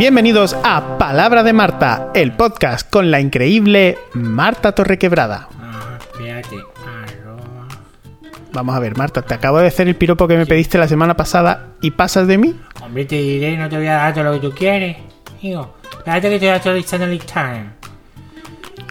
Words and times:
Bienvenidos 0.00 0.56
a 0.64 0.96
Palabra 0.96 1.42
de 1.42 1.52
Marta, 1.52 2.10
el 2.14 2.32
podcast 2.32 2.88
con 2.88 3.10
la 3.10 3.20
increíble 3.20 3.98
Marta 4.14 4.72
Torrequebrada. 4.72 5.50
Ah, 5.60 5.98
espérate. 6.00 6.56
Arroba. 6.56 7.68
Vamos 8.50 8.74
a 8.74 8.78
ver, 8.78 8.96
Marta, 8.96 9.20
te 9.20 9.34
acabo 9.34 9.58
de 9.58 9.66
hacer 9.66 9.88
el 9.88 9.96
piropo 9.96 10.26
que 10.26 10.38
me 10.38 10.46
pediste 10.46 10.78
la 10.78 10.88
semana 10.88 11.18
pasada 11.18 11.74
y 11.82 11.90
pasas 11.90 12.26
de 12.26 12.38
mí. 12.38 12.58
Hombre, 12.80 13.04
te 13.04 13.16
diré, 13.16 13.58
no 13.58 13.68
te 13.68 13.76
voy 13.76 13.88
a 13.88 13.96
dar 13.96 14.14
todo 14.14 14.24
lo 14.24 14.32
que 14.40 14.48
tú 14.48 14.54
quieres. 14.54 14.96
Digo, 15.42 15.76
espérate 15.90 16.28
que 16.30 16.34
estoy 16.36 16.48
actualizando 16.48 17.04
el 17.04 17.12
Instagram. 17.12 17.72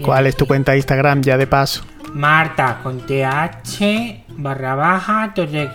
¿Cuál 0.03 0.27
es 0.27 0.35
tu 0.35 0.45
cuenta 0.45 0.73
de 0.73 0.77
Instagram 0.77 1.23
ya 1.23 1.37
de 1.37 1.47
paso? 1.47 1.85
Marta 2.13 2.81
con 2.83 2.99
TH 2.99 4.25
barra 4.37 4.75
baja 4.75 5.33
torre 5.33 5.71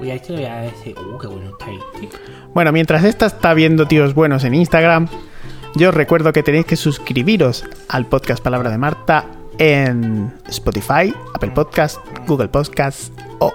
quebrada. 0.00 0.02
Uy, 0.02 0.10
a 0.10 0.14
esto 0.14 0.32
voy 0.34 0.44
a 0.44 0.56
decir. 0.62 0.96
Uh, 0.98 1.18
qué 1.18 1.26
bueno 1.26 1.50
está 1.50 1.66
este. 1.70 2.18
Bueno, 2.54 2.72
mientras 2.72 3.04
esta 3.04 3.26
está 3.26 3.54
viendo 3.54 3.86
tíos 3.86 4.14
buenos 4.14 4.44
en 4.44 4.54
Instagram, 4.54 5.08
yo 5.76 5.90
os 5.90 5.94
recuerdo 5.94 6.32
que 6.32 6.42
tenéis 6.42 6.66
que 6.66 6.76
suscribiros 6.76 7.64
al 7.88 8.06
podcast 8.06 8.42
Palabra 8.42 8.70
de 8.70 8.78
Marta 8.78 9.26
en 9.58 10.32
Spotify, 10.48 11.14
Apple 11.34 11.50
Podcast, 11.50 11.98
Google 12.26 12.48
Podcast 12.48 13.12
o 13.38 13.54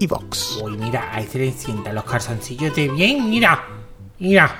Evox. 0.00 0.60
Uy, 0.62 0.76
mira, 0.76 1.08
ahí 1.12 1.26
se 1.26 1.38
le 1.38 1.52
sientan 1.52 1.94
los 1.94 2.04
calzoncillos 2.04 2.74
de 2.74 2.88
bien, 2.88 3.30
mira. 3.30 3.64
Mira. 4.18 4.56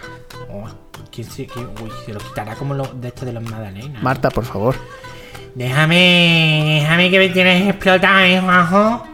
Oh, 0.51 0.65
¿quién 1.11 1.29
se, 1.29 1.47
quién- 1.47 1.69
uy, 1.83 1.91
se 2.07 2.13
lo 2.13 2.21
quitará 2.21 2.55
como 2.55 2.75
lo, 2.75 2.87
de 2.87 3.09
esto 3.09 3.25
de 3.25 3.33
los 3.33 3.43
magdalenas. 3.43 4.03
Marta, 4.03 4.31
por 4.31 4.45
favor, 4.45 4.77
déjame, 5.55 6.79
déjame 6.81 7.11
que 7.11 7.19
me 7.19 7.29
tienes 7.31 7.69
explotado, 7.69 8.21
¿eh, 8.21 8.41
Juanjo? 8.41 9.05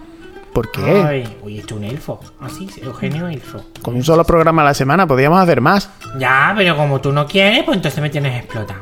¿Por 0.52 0.70
qué? 0.70 0.82
Ay, 1.06 1.36
es 1.58 1.72
un 1.72 1.84
elfo. 1.84 2.20
Ah, 2.40 2.48
sí, 2.48 2.68
Eugenio 2.82 3.28
Elfo. 3.28 3.62
Con 3.82 3.94
un 3.94 4.04
solo 4.04 4.24
programa 4.24 4.62
a 4.62 4.66
la 4.66 4.74
semana 4.74 5.06
podríamos 5.06 5.40
hacer 5.40 5.60
más. 5.60 5.90
Ya, 6.18 6.52
pero 6.56 6.76
como 6.76 7.00
tú 7.00 7.12
no 7.12 7.26
quieres, 7.26 7.64
pues 7.64 7.76
entonces 7.76 8.00
me 8.00 8.10
tienes 8.10 8.38
explotado. 8.38 8.80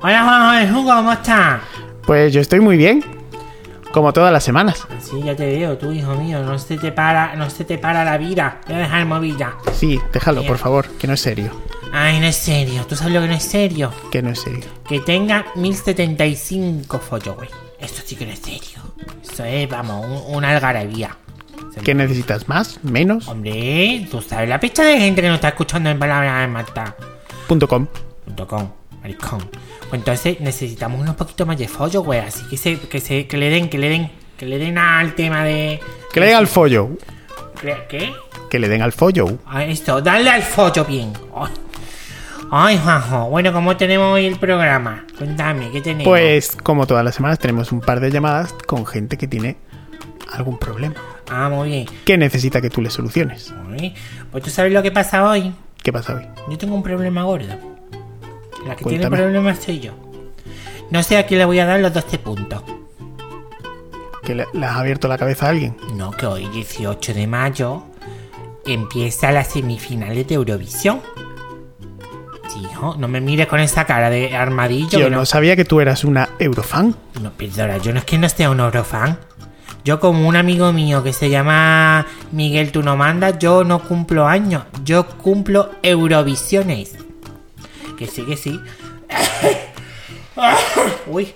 Hola, 0.00 0.22
Juanjo 0.22 0.52
de 0.52 0.72
Hugo, 0.80 0.94
¿cómo 0.96 1.12
estás? 1.12 1.60
Pues 2.06 2.32
yo 2.32 2.40
estoy 2.40 2.60
muy 2.60 2.76
bien, 2.76 3.04
como 3.92 4.12
todas 4.12 4.32
las 4.32 4.44
semanas. 4.44 4.86
Sí, 5.00 5.20
ya 5.24 5.34
te 5.34 5.46
veo, 5.46 5.76
tú, 5.76 5.92
hijo 5.92 6.14
mío, 6.14 6.42
no 6.42 6.58
se 6.58 6.78
te 6.78 6.92
para, 6.92 7.34
no 7.36 7.50
se 7.50 7.64
te 7.64 7.78
para 7.78 8.04
la 8.04 8.16
vida. 8.16 8.60
Voy 8.66 8.76
a 8.76 8.78
dejar 8.78 9.00
el 9.00 9.06
móvil 9.06 9.36
ya. 9.36 9.56
Sí, 9.72 10.00
déjalo, 10.12 10.44
por 10.44 10.58
favor, 10.58 10.86
que 10.98 11.06
no 11.06 11.14
es 11.14 11.20
serio. 11.20 11.50
Ay, 11.92 12.20
no 12.20 12.26
es 12.26 12.36
serio, 12.36 12.84
¿tú 12.86 12.96
sabes 12.96 13.14
lo 13.14 13.20
que 13.20 13.28
no 13.28 13.34
es 13.34 13.42
serio? 13.42 13.92
Que 14.10 14.22
no 14.22 14.30
es 14.30 14.40
serio. 14.40 14.66
Que 14.86 15.00
tenga 15.00 15.46
1075 15.56 16.98
followers. 16.98 17.67
Esto 17.80 18.02
sí 18.04 18.16
que 18.16 18.26
no 18.26 18.32
es 18.32 18.38
serio. 18.40 18.78
Eso 19.22 19.44
es, 19.44 19.68
vamos, 19.68 20.04
un- 20.06 20.36
una 20.36 20.50
algarabía. 20.50 21.16
¿Qué 21.84 21.94
necesitas? 21.94 22.48
¿Más? 22.48 22.82
¿Menos? 22.82 23.28
Hombre, 23.28 24.06
tú 24.10 24.20
sabes 24.20 24.48
la 24.48 24.58
pista 24.58 24.82
de 24.84 24.98
gente 24.98 25.22
que 25.22 25.28
nos 25.28 25.36
está 25.36 25.48
escuchando 25.48 25.90
en 25.90 25.98
palabras 25.98 26.40
de 26.40 26.48
Marta. 26.48 26.96
Punto 27.46 27.68
.com. 27.68 27.86
Punto 28.24 28.46
com, 28.46 28.68
maricón. 29.00 29.38
Pues 29.88 29.94
entonces 30.00 30.40
necesitamos 30.40 31.00
unos 31.00 31.14
poquitos 31.16 31.46
más 31.46 31.56
de 31.56 31.68
follo, 31.68 32.02
güey. 32.02 32.18
Así 32.20 32.42
que 32.48 32.56
se, 32.56 32.78
que 32.80 33.00
se, 33.00 33.26
que 33.26 33.36
le 33.36 33.48
den, 33.48 33.68
que 33.70 33.78
le 33.78 33.88
den, 33.88 34.10
que 34.36 34.46
le 34.46 34.58
den 34.58 34.76
al 34.76 35.14
tema 35.14 35.44
de. 35.44 35.80
Que 36.12 36.20
le 36.20 36.26
den 36.26 36.36
al 36.36 36.46
follo. 36.46 36.90
¿Qué? 37.88 38.12
Que 38.50 38.58
le 38.58 38.68
den 38.68 38.82
al 38.82 38.92
follo. 38.92 39.38
A 39.46 39.64
esto, 39.64 40.00
dale 40.00 40.30
al 40.30 40.42
follo 40.42 40.84
bien. 40.84 41.12
Ay. 41.34 41.50
Ay, 42.50 42.78
Juanjo. 42.82 43.28
Bueno, 43.28 43.52
¿cómo 43.52 43.76
tenemos 43.76 44.14
hoy 44.14 44.26
el 44.26 44.38
programa? 44.38 45.04
Cuéntame, 45.18 45.70
¿qué 45.70 45.80
tenemos? 45.82 46.04
Pues, 46.04 46.56
como 46.56 46.86
todas 46.86 47.04
las 47.04 47.14
semanas, 47.14 47.38
tenemos 47.38 47.72
un 47.72 47.80
par 47.80 48.00
de 48.00 48.10
llamadas 48.10 48.54
con 48.66 48.86
gente 48.86 49.18
que 49.18 49.26
tiene 49.28 49.56
algún 50.32 50.58
problema. 50.58 50.94
Ah, 51.30 51.50
muy 51.50 51.68
bien. 51.68 51.86
Que 52.06 52.16
necesita 52.16 52.60
que 52.62 52.70
tú 52.70 52.80
le 52.80 52.90
soluciones. 52.90 53.52
Muy- 53.66 53.94
Pues 54.32 54.42
tú 54.44 54.50
sabes 54.50 54.72
lo 54.72 54.82
que 54.82 54.90
pasa 54.90 55.28
hoy. 55.28 55.52
¿Qué 55.82 55.92
pasa 55.92 56.14
hoy? 56.14 56.26
Yo 56.50 56.56
tengo 56.56 56.74
un 56.74 56.82
problema 56.82 57.22
gordo. 57.24 57.54
La 58.66 58.74
que 58.76 58.84
tiene 58.84 58.98
Cuéntame. 58.98 59.16
problemas 59.18 59.58
soy 59.62 59.80
yo. 59.80 59.92
No 60.90 61.02
sé 61.02 61.18
a 61.18 61.26
quién 61.26 61.38
le 61.38 61.44
voy 61.44 61.58
a 61.58 61.66
dar 61.66 61.80
los 61.80 61.92
12 61.92 62.18
puntos. 62.18 62.62
¿Que 64.22 64.34
le, 64.34 64.46
le 64.54 64.66
has 64.66 64.76
abierto 64.76 65.06
la 65.06 65.18
cabeza 65.18 65.46
a 65.46 65.50
alguien? 65.50 65.76
No, 65.94 66.10
que 66.12 66.26
hoy, 66.26 66.48
18 66.48 67.12
de 67.14 67.26
mayo, 67.26 67.84
empieza 68.66 69.32
las 69.32 69.48
semifinales 69.48 70.26
de 70.26 70.34
Eurovisión. 70.34 71.00
No 72.98 73.08
me 73.08 73.20
mires 73.20 73.46
con 73.46 73.60
esa 73.60 73.84
cara 73.84 74.10
de 74.10 74.36
armadillo. 74.36 74.98
Yo 74.98 75.10
no 75.10 75.18
no, 75.18 75.26
sabía 75.26 75.56
que 75.56 75.64
tú 75.64 75.80
eras 75.80 76.04
una 76.04 76.30
eurofan. 76.38 76.94
no, 77.22 77.30
perdona, 77.32 77.78
yo 77.78 77.92
no 77.92 77.98
es 77.98 78.04
que 78.04 78.18
no 78.18 78.28
sea 78.28 78.50
un 78.50 78.60
Eurofan. 78.60 79.18
Yo 79.84 80.00
como 80.00 80.28
un 80.28 80.36
amigo 80.36 80.72
mío 80.72 81.02
que 81.02 81.12
se 81.12 81.30
llama 81.30 82.06
Miguel 82.32 82.72
Tú 82.72 82.82
no 82.82 82.96
mandas, 82.96 83.38
yo 83.38 83.64
no 83.64 83.80
cumplo 83.80 84.26
años, 84.26 84.64
yo 84.84 85.06
cumplo 85.06 85.70
Eurovisiones. 85.82 86.96
Que 87.96 88.06
sí, 88.06 88.22
que 88.22 88.36
sí. 88.36 88.60
Uy. 91.06 91.32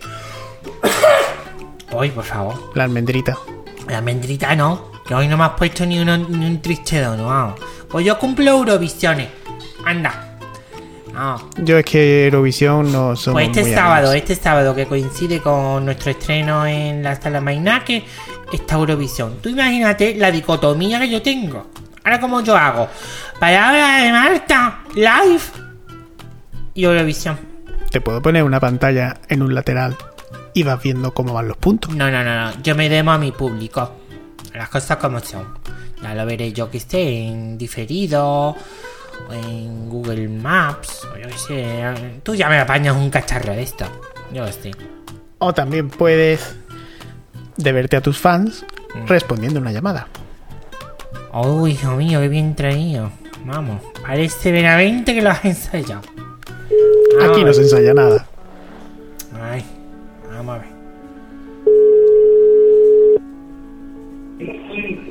Uy, 1.93 2.11
por 2.11 2.25
favor. 2.25 2.73
La 2.75 2.85
almendrita. 2.85 3.37
La 3.89 3.99
almendrita 3.99 4.55
no, 4.55 4.91
que 5.07 5.15
hoy 5.15 5.29
no 5.29 5.37
me 5.37 5.45
has 5.45 5.53
puesto 5.53 5.87
ni, 5.87 5.99
uno, 5.99 6.17
ni 6.19 6.47
un 6.47 6.61
triste 6.61 7.01
dono. 7.01 7.55
Pues 7.89 8.05
yo 8.05 8.19
cumplo 8.19 8.51
Eurovisiones. 8.51 9.29
Anda. 9.85 10.32
Vamos. 11.13 11.45
Yo 11.59 11.79
es 11.79 11.85
que 11.85 12.27
Eurovisión 12.27 12.91
no 12.91 13.15
somos 13.17 13.35
Pues 13.41 13.49
este 13.49 13.63
muy 13.63 13.75
sábado, 13.75 14.09
amigos. 14.11 14.15
este 14.17 14.35
sábado 14.35 14.75
que 14.75 14.87
coincide 14.87 15.41
con 15.41 15.85
nuestro 15.85 16.11
estreno 16.11 16.67
en 16.67 17.03
la 17.03 17.21
sala 17.21 17.41
Mainaque, 17.41 18.05
está 18.53 18.77
Eurovisión. 18.77 19.37
Tú 19.43 19.49
imagínate 19.49 20.15
la 20.15 20.31
dicotomía 20.31 20.99
que 21.01 21.11
yo 21.11 21.21
tengo. 21.23 21.67
Ahora, 22.05 22.21
como 22.21 22.41
yo 22.41 22.57
hago? 22.57 22.89
Palabra 23.39 24.03
de 24.03 24.11
Marta, 24.13 24.81
live 24.95 25.41
y 26.75 26.85
Eurovisión. 26.85 27.39
Te 27.91 28.01
puedo 28.01 28.23
poner 28.23 28.43
una 28.43 28.59
pantalla 28.59 29.21
en 29.29 29.43
un 29.43 29.55
lateral 29.55 29.97
y 30.55 30.63
vas 30.63 30.83
viendo 30.83 31.13
cómo 31.13 31.35
van 31.35 31.49
los 31.49 31.57
puntos. 31.59 31.95
No, 31.95 32.11
no, 32.11 32.25
no, 32.25 32.47
no. 32.47 32.63
Yo 32.63 32.75
me 32.75 32.89
demo 32.89 33.13
a 33.13 33.19
mi 33.19 33.33
público. 33.33 33.93
Las 34.55 34.69
cosas 34.71 34.97
como 34.97 35.21
son. 35.21 35.47
Ya 36.03 36.15
lo 36.15 36.27
veré 36.27 36.53
yo 36.53 36.71
que 36.71 36.79
esté 36.79 37.27
en 37.29 37.57
diferido, 37.57 38.57
en 39.31 39.89
Google 39.89 40.29
Maps, 40.29 41.05
o 41.13 41.17
yo 41.19 41.29
qué 41.29 41.39
sé. 41.39 42.21
Tú 42.23 42.35
ya 42.35 42.49
me 42.49 42.59
apañas 42.59 42.97
un 42.97 43.11
cacharro 43.11 43.53
de 43.53 43.63
esto. 43.63 43.85
Yo 44.33 44.47
sé. 44.49 44.71
O 45.39 45.53
también 45.53 45.89
puedes 45.91 46.57
deberte 47.57 47.97
a 47.97 48.01
tus 48.01 48.19
fans 48.19 48.65
Mm. 48.95 49.07
respondiendo 49.07 49.59
una 49.61 49.73
llamada. 49.73 50.07
Oh, 51.33 51.67
hijo 51.67 51.93
mío, 51.97 52.21
qué 52.21 52.29
bien 52.29 52.55
traído. 52.55 53.11
Vamos, 53.45 53.81
parece 54.07 54.53
veramente 54.53 55.15
que 55.15 55.23
lo 55.23 55.31
has 55.31 55.45
ensayado. 55.45 56.03
Vamos 57.19 57.31
Aquí 57.31 57.41
a 57.43 57.45
no 57.47 57.53
se 57.55 57.63
ensaya 57.63 57.95
nada. 57.95 58.27
Ay, 59.43 59.65
vamos 60.31 60.57
a 60.57 60.59
ver. 60.59 60.73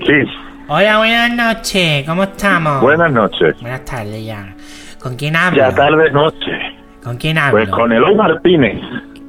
Sí, 0.05 0.31
Hola, 0.73 0.99
buenas 0.99 1.33
noches. 1.33 2.05
¿Cómo 2.07 2.23
estamos? 2.23 2.81
buenas 2.81 3.11
noches. 3.11 3.59
Buenas 3.59 3.83
tardes 3.83 4.25
ya. 4.25 4.55
¿Con 5.01 5.17
quién 5.17 5.35
hablo? 5.35 5.57
Ya 5.57 5.75
tarde 5.75 6.09
noche. 6.11 6.49
¿Con 7.03 7.17
quién 7.17 7.37
hablo? 7.37 7.51
Pues 7.59 7.69
con 7.69 7.91
Eloy 7.91 8.15
Martínez. 8.15 8.77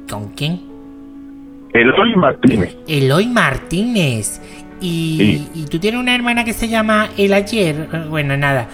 ¿Con 0.09 0.29
quién? 0.29 0.61
Eloy 1.73 2.15
Martínez. 2.15 2.77
Eloy 2.87 3.27
Martínez. 3.27 4.41
Y, 4.79 5.17
Sí. 5.17 5.49
y 5.53 5.65
tú 5.65 5.79
tienes 5.79 5.99
una 5.99 6.15
hermana 6.15 6.45
que 6.45 6.53
se 6.53 6.69
llama 6.69 7.09
El 7.17 7.33
Ayer. 7.33 7.89
Bueno, 8.09 8.37
nada. 8.37 8.67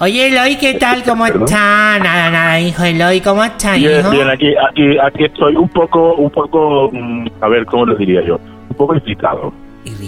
Oye, 0.00 0.28
Eloy, 0.28 0.56
¿qué 0.56 0.72
tal? 0.74 1.02
¿Cómo 1.02 1.26
está? 1.26 1.98
Nada, 1.98 2.30
nada, 2.30 2.58
hijo. 2.58 2.82
Eloy, 2.82 3.20
¿cómo 3.20 3.44
está, 3.44 3.76
hijo? 3.76 4.10
bien, 4.10 4.30
aquí, 4.30 4.54
aquí, 4.70 4.96
aquí 4.98 5.24
estoy 5.24 5.54
un 5.54 5.68
poco, 5.68 6.14
un 6.14 6.30
poco, 6.30 6.88
mm, 6.90 7.26
a 7.42 7.48
ver, 7.48 7.66
¿cómo 7.66 7.84
lo 7.84 7.94
diría 7.94 8.22
yo? 8.22 8.40
Un 8.70 8.76
poco 8.76 8.94
irritado. 8.94 9.52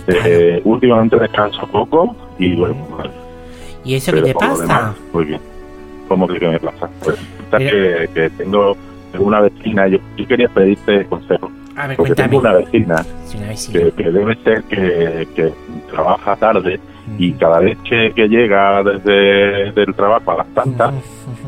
Eh, 0.09 0.61
últimamente 0.65 1.19
descanso 1.19 1.67
poco 1.69 2.15
y 2.39 2.57
bueno, 2.57 2.77
vale. 2.97 3.11
¿Y 3.85 3.95
eso 3.95 4.13
qué 4.13 4.23
te 4.23 4.35
pasa? 4.35 4.63
demás, 4.63 4.97
muy 5.13 5.25
bien. 5.25 5.41
¿Cómo 6.09 6.27
que 6.27 6.39
qué 6.39 6.49
me 6.49 6.59
pasa? 6.59 6.89
Pues 7.03 7.17
que, 7.57 8.09
que 8.15 8.31
tengo 8.31 8.77
una 9.19 9.41
vecina, 9.41 9.87
yo, 9.89 9.99
yo 10.17 10.27
quería 10.27 10.49
pedirte 10.49 11.05
consejo. 11.07 11.51
A 11.77 11.87
ver, 11.87 11.97
Porque 11.97 12.15
cuéntame. 12.15 12.29
tengo 12.29 12.41
una 12.41 12.53
vecina 12.55 13.05
Sí, 13.27 13.37
una 13.39 13.49
vecina. 13.49 13.81
que, 13.81 13.93
que 13.93 14.11
debe 14.11 14.35
ser 14.43 14.63
que, 14.65 15.29
que 15.35 15.53
trabaja 15.91 16.37
tarde 16.37 16.81
y 17.19 17.31
Mm. 17.33 17.39
cada 17.39 17.61
vez 17.61 17.79
que, 17.89 18.13
que 18.15 18.29
llega 18.29 18.83
desde 18.83 19.69
el 19.81 19.95
trabajo 19.95 20.31
a 20.33 20.37
las 20.39 20.47
tantas, 20.55 20.93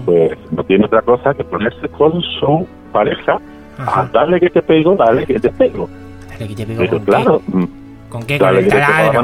pues 0.06 0.38
no 0.52 0.64
tiene 0.64 0.86
otra 0.86 1.02
cosa 1.02 1.34
que 1.34 1.44
ponerse 1.44 1.86
con 1.88 2.18
su 2.22 2.66
pareja 2.92 3.38
Ajá. 3.76 4.00
a 4.02 4.06
dale 4.06 4.40
que 4.40 4.48
te 4.48 4.62
pego, 4.62 4.94
dale 4.96 5.26
que 5.26 5.38
te 5.38 5.50
pego. 5.50 5.86
Dale, 6.30 6.48
que 6.48 6.54
te 6.54 6.64
pego 6.66 6.80
Pero 6.80 7.00
claro, 7.04 7.42
mm, 7.48 7.64
qué. 7.64 7.70
¿Con 8.10 8.22
qué? 8.24 8.38
Con 8.38 8.56
el 8.56 8.68
taladro. 8.68 9.22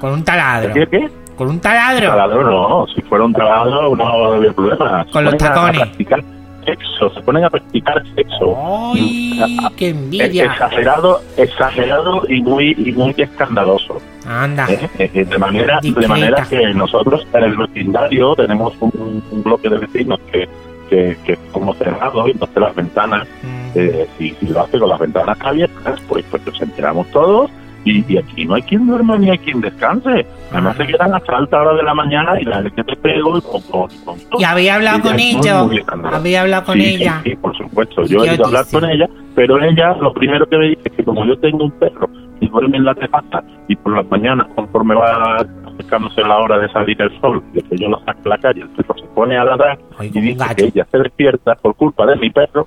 Con 0.00 0.12
un 0.12 0.24
taladro. 0.24 0.72
¿Qué, 0.72 0.86
qué? 0.86 1.10
Con 1.36 1.48
un 1.48 1.60
taladro. 1.60 2.08
Taladro 2.08 2.42
no, 2.44 2.86
si 2.94 3.02
fuera 3.02 3.24
un 3.24 3.32
taladro 3.32 3.94
no 3.96 4.32
había 4.34 4.52
problema. 4.52 5.04
Con 5.12 5.24
los 5.24 5.36
tacones. 5.36 5.82
A 5.82 6.64
sexo, 6.64 7.10
se 7.12 7.20
ponen 7.22 7.44
a 7.44 7.50
practicar 7.50 8.00
sexo. 8.14 8.56
¡Ay! 8.94 9.56
¡Qué 9.76 9.88
envidia! 9.88 10.44
exagerado, 10.44 11.20
exagerado 11.36 12.22
y 12.28 12.40
muy 12.40 12.76
y 12.78 12.92
muy 12.92 13.12
escandaloso. 13.18 14.00
Anda. 14.28 14.68
¿eh? 14.70 14.88
Eh, 14.98 15.24
De 15.24 15.38
manera, 15.38 15.80
de 15.82 16.06
manera 16.06 16.46
que 16.48 16.72
nosotros 16.74 17.26
en 17.32 17.42
el 17.42 17.56
vecindario 17.56 18.36
tenemos 18.36 18.74
un, 18.78 19.22
un 19.32 19.42
bloque 19.42 19.68
de 19.68 19.78
vecinos 19.78 20.20
que, 20.30 20.48
que, 20.88 21.16
que 21.24 21.32
es 21.32 21.38
como 21.50 21.74
cerrado 21.74 22.28
y 22.28 22.30
entonces 22.30 22.56
las 22.62 22.74
ventanas, 22.76 23.26
Mm. 23.42 23.70
eh, 23.74 24.06
si, 24.18 24.30
si 24.38 24.46
lo 24.46 24.60
hace 24.60 24.78
con 24.78 24.88
las 24.88 25.00
ventanas 25.00 25.36
abiertas, 25.40 25.98
pues, 26.08 26.24
pues 26.30 26.46
nos 26.46 26.60
enteramos 26.62 27.08
todos 27.10 27.50
y, 27.84 28.04
y 28.12 28.16
aquí 28.18 28.44
no 28.44 28.54
hay 28.54 28.62
quien 28.62 28.86
duerma 28.86 29.16
ni 29.18 29.30
hay 29.30 29.38
quien 29.38 29.60
descanse. 29.60 30.26
Además 30.52 30.76
se 30.76 30.86
quedan 30.86 31.14
hasta 31.14 31.36
alta 31.36 31.60
hora 31.60 31.74
de 31.74 31.82
la 31.82 31.94
mañana 31.94 32.40
y 32.40 32.44
la 32.44 32.62
que 32.62 32.84
te 32.84 32.96
pego 32.96 33.38
y 33.38 33.40
con, 33.42 33.60
con, 33.62 33.88
con 34.04 34.18
todo. 34.30 34.40
¿Y 34.40 34.44
había 34.44 34.76
hablado 34.76 35.00
con 35.02 35.18
Ella. 35.18 35.66
¿Había 36.12 36.40
hablado 36.42 36.64
con 36.64 36.74
Sí, 36.78 36.94
ella? 36.94 37.20
Sí, 37.24 37.30
sí, 37.30 37.36
por 37.36 37.56
supuesto. 37.56 38.02
¿Y 38.02 38.08
Yo 38.08 38.24
he 38.24 38.34
ido 38.34 38.44
a 38.44 38.48
hablar 38.48 38.64
con 38.70 38.84
ella, 38.84 39.08
pero 39.34 39.62
ella 39.62 39.94
lo 40.00 40.12
primero 40.12 40.46
que 40.48 40.56
me 40.58 40.68
dice 40.68 40.82
es 40.84 40.92
que 40.92 41.04
como 41.04 41.24
yo 41.24 41.38
tengo 41.38 41.64
un 41.64 41.70
perro 41.72 42.08
y 42.40 42.48
duerme 42.48 42.76
en 42.78 42.84
la 42.84 42.94
terraza 42.94 43.42
y 43.68 43.76
por 43.76 43.96
las 43.96 44.06
mañanas, 44.10 44.46
conforme 44.54 44.94
va 44.94 45.36
acercándose 45.66 46.20
la 46.22 46.38
hora 46.38 46.58
de 46.58 46.68
salir 46.72 47.00
el 47.00 47.20
sol, 47.20 47.42
de 47.52 47.62
que 47.62 47.76
yo 47.78 47.88
lo 47.88 47.98
saco 48.04 48.20
a 48.26 48.28
la 48.28 48.38
calle, 48.38 48.62
el 48.62 48.68
perro 48.70 48.94
se 48.98 49.06
pone 49.14 49.36
a 49.38 49.44
ladrar 49.44 49.78
Ay, 49.98 50.10
y 50.12 50.20
dice 50.20 50.44
que 50.56 50.64
ella 50.66 50.86
se 50.90 50.98
despierta 50.98 51.54
por 51.56 51.74
culpa 51.76 52.04
de 52.06 52.16
mi 52.16 52.30
perro, 52.30 52.66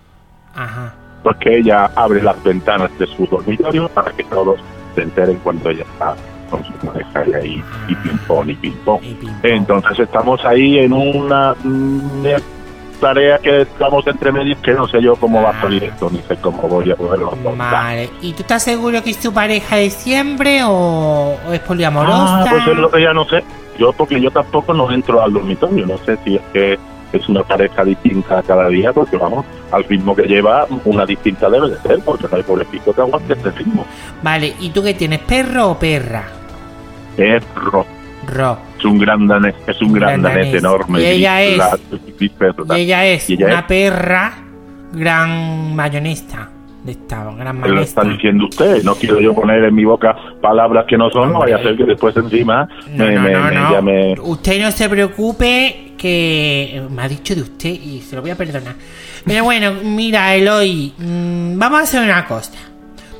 Ajá. 0.55 0.93
porque 1.23 1.57
ella 1.57 1.91
abre 1.95 2.21
las 2.23 2.41
ventanas 2.43 2.97
de 2.97 3.05
su 3.07 3.25
dormitorio 3.27 3.89
para 3.89 4.11
que 4.11 4.23
todos 4.23 4.55
se 4.95 5.01
enteren 5.01 5.39
cuando 5.43 5.69
ella 5.69 5.83
está 5.83 6.15
con 6.49 6.63
su 6.63 6.73
pareja 6.73 7.23
y 7.27 7.33
ahí, 7.33 7.63
y 7.87 7.95
ping-pong 7.95 8.49
y 8.49 8.55
ping-pong. 8.55 9.01
Entonces 9.43 9.99
estamos 9.99 10.43
ahí 10.45 10.79
en 10.79 10.93
una 10.93 11.55
mm, 11.63 12.25
tarea 12.99 13.37
que 13.39 13.61
estamos 13.61 14.05
entre 14.07 14.31
medios 14.31 14.57
que 14.59 14.73
no 14.73 14.87
sé 14.87 15.01
yo 15.01 15.15
cómo 15.15 15.41
va 15.41 15.51
a 15.51 15.61
salir 15.61 15.83
esto, 15.83 16.09
ni 16.11 16.19
sé 16.19 16.35
cómo 16.37 16.67
voy 16.67 16.91
a 16.91 16.95
poderlo. 16.95 17.33
Vale. 17.57 18.09
¿Y 18.21 18.33
tú 18.33 18.41
estás 18.41 18.63
seguro 18.63 19.03
que 19.03 19.11
es 19.11 19.19
tu 19.19 19.33
pareja 19.33 19.75
de 19.75 19.89
siempre 19.89 20.63
o, 20.63 21.37
o 21.47 21.53
es 21.53 21.59
poliamorosa? 21.61 22.41
Ah, 22.41 22.45
pues 22.49 22.67
es 22.67 22.77
lo 22.77 22.89
que 22.89 23.01
ya 23.01 23.13
no 23.13 23.25
sé. 23.25 23.43
Yo 23.77 23.91
porque 23.91 24.21
yo 24.21 24.31
tampoco 24.31 24.73
no 24.73 24.89
entro 24.91 25.21
al 25.21 25.33
dormitorio, 25.33 25.85
no 25.85 25.97
sé 25.99 26.17
si 26.23 26.35
es 26.35 26.41
que 26.53 26.79
es 27.17 27.27
una 27.29 27.43
pareja 27.43 27.83
distinta 27.83 28.41
cada 28.43 28.67
día, 28.69 28.91
porque 28.93 29.17
vamos, 29.17 29.45
al 29.71 29.83
ritmo 29.85 30.15
que 30.15 30.23
lleva, 30.23 30.65
una 30.85 31.05
distinta 31.05 31.49
debe 31.49 31.69
de 31.71 31.77
ser, 31.79 31.99
porque 32.03 32.27
no 32.29 32.37
hay 32.37 32.43
pobrecito 32.43 32.93
que 32.93 33.01
aguante 33.01 33.33
este 33.33 33.51
ritmo. 33.51 33.85
Vale. 34.23 34.53
¿Y 34.59 34.69
tú 34.69 34.81
qué 34.83 34.93
tienes? 34.93 35.19
¿Perro 35.19 35.71
o 35.71 35.79
perra? 35.79 36.23
Perro, 37.15 37.85
Ro. 38.27 38.57
es 38.77 38.85
un 38.85 38.97
gran 38.97 39.27
danés, 39.27 39.55
es 39.67 39.81
un 39.81 39.93
gran 39.93 40.09
Gran 40.09 40.21
danés 40.23 40.45
danés. 40.47 40.55
enorme. 40.61 41.01
Y 41.01 41.05
ella 41.05 41.41
es- 41.43 41.57
la-. 41.57 41.79
Y 42.77 42.81
ella 42.81 43.05
es 43.05 43.29
Y 43.29 43.33
ella 43.33 43.45
una 43.47 43.59
es- 43.59 43.65
perra 43.65 44.33
gran 44.93 45.75
mayonesta. 45.75 46.49
De 46.85 46.91
esta 46.91 47.23
gran 47.33 47.59
Me 47.59 47.69
lo 47.69 47.81
está 47.81 48.03
diciendo 48.03 48.45
usted. 48.45 48.83
No 48.83 48.93
quiero 48.93 49.19
yo 49.19 49.33
poner 49.33 49.63
en 49.63 49.73
mi 49.73 49.85
boca 49.85 50.15
palabras 50.39 50.85
que 50.87 50.97
no 50.97 51.09
son. 51.09 51.33
No 51.33 51.39
vaya 51.39 51.55
a 51.55 51.63
ser 51.63 51.75
que 51.75 51.83
después 51.83 52.15
encima 52.15 52.69
No, 52.91 53.05
me, 53.05 53.15
no, 53.15 53.51
no, 53.51 53.69
me 53.69 53.75
llame. 53.75 54.15
Usted 54.21 54.61
no 54.61 54.71
se 54.71 54.87
preocupe 54.87 55.93
que 55.97 56.83
me 56.91 57.01
ha 57.01 57.07
dicho 57.07 57.33
de 57.33 57.41
usted 57.41 57.69
y 57.69 58.01
se 58.01 58.15
lo 58.15 58.21
voy 58.21 58.31
a 58.31 58.35
perdonar. 58.35 58.75
Pero 59.25 59.43
bueno, 59.43 59.73
mira, 59.83 60.35
Eloy, 60.35 60.93
mm, 60.97 61.57
vamos 61.57 61.79
a 61.79 61.83
hacer 61.83 62.03
una 62.03 62.25
cosa. 62.27 62.53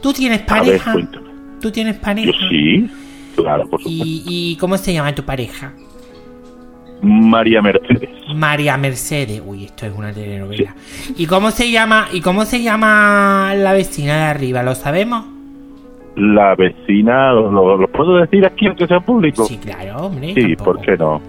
¿Tú 0.01 0.13
tienes 0.13 0.39
ver, 0.39 0.45
pareja? 0.45 0.91
cuéntame. 0.93 1.25
¿Tú 1.59 1.71
tienes 1.71 1.97
pareja? 1.97 2.27
Yo 2.27 2.47
sí, 2.49 2.87
claro, 3.35 3.67
por 3.67 3.81
supuesto. 3.81 4.05
¿Y, 4.05 4.23
¿Y 4.27 4.55
cómo 4.57 4.77
se 4.77 4.93
llama 4.93 5.15
tu 5.15 5.23
pareja? 5.23 5.73
María 7.01 7.61
Mercedes. 7.61 8.09
María 8.33 8.77
Mercedes. 8.77 9.41
Uy, 9.45 9.65
esto 9.65 9.85
es 9.85 9.93
una 9.95 10.11
telenovela. 10.11 10.73
¿Y 11.15 11.25
cómo 11.27 11.51
se 11.51 11.69
llama? 11.71 12.07
¿Y 12.11 12.21
cómo 12.21 12.45
se 12.45 12.61
llama 12.63 13.53
la 13.55 13.73
vecina 13.73 14.15
de 14.17 14.23
arriba? 14.23 14.63
¿Lo 14.63 14.73
sabemos? 14.75 15.25
La 16.15 16.55
vecina, 16.55 17.31
¿lo, 17.33 17.51
lo- 17.51 17.77
lo 17.77 17.87
puedo 17.89 18.15
decir 18.17 18.45
aquí 18.45 18.67
aunque 18.67 18.87
sea 18.87 19.01
público? 19.01 19.45
Sí, 19.45 19.57
claro, 19.57 19.97
hombre. 20.07 20.33
Sí, 20.33 20.55
tampoco. 20.55 20.63
¿por 20.63 20.81
qué 20.81 20.97
no? 20.97 21.21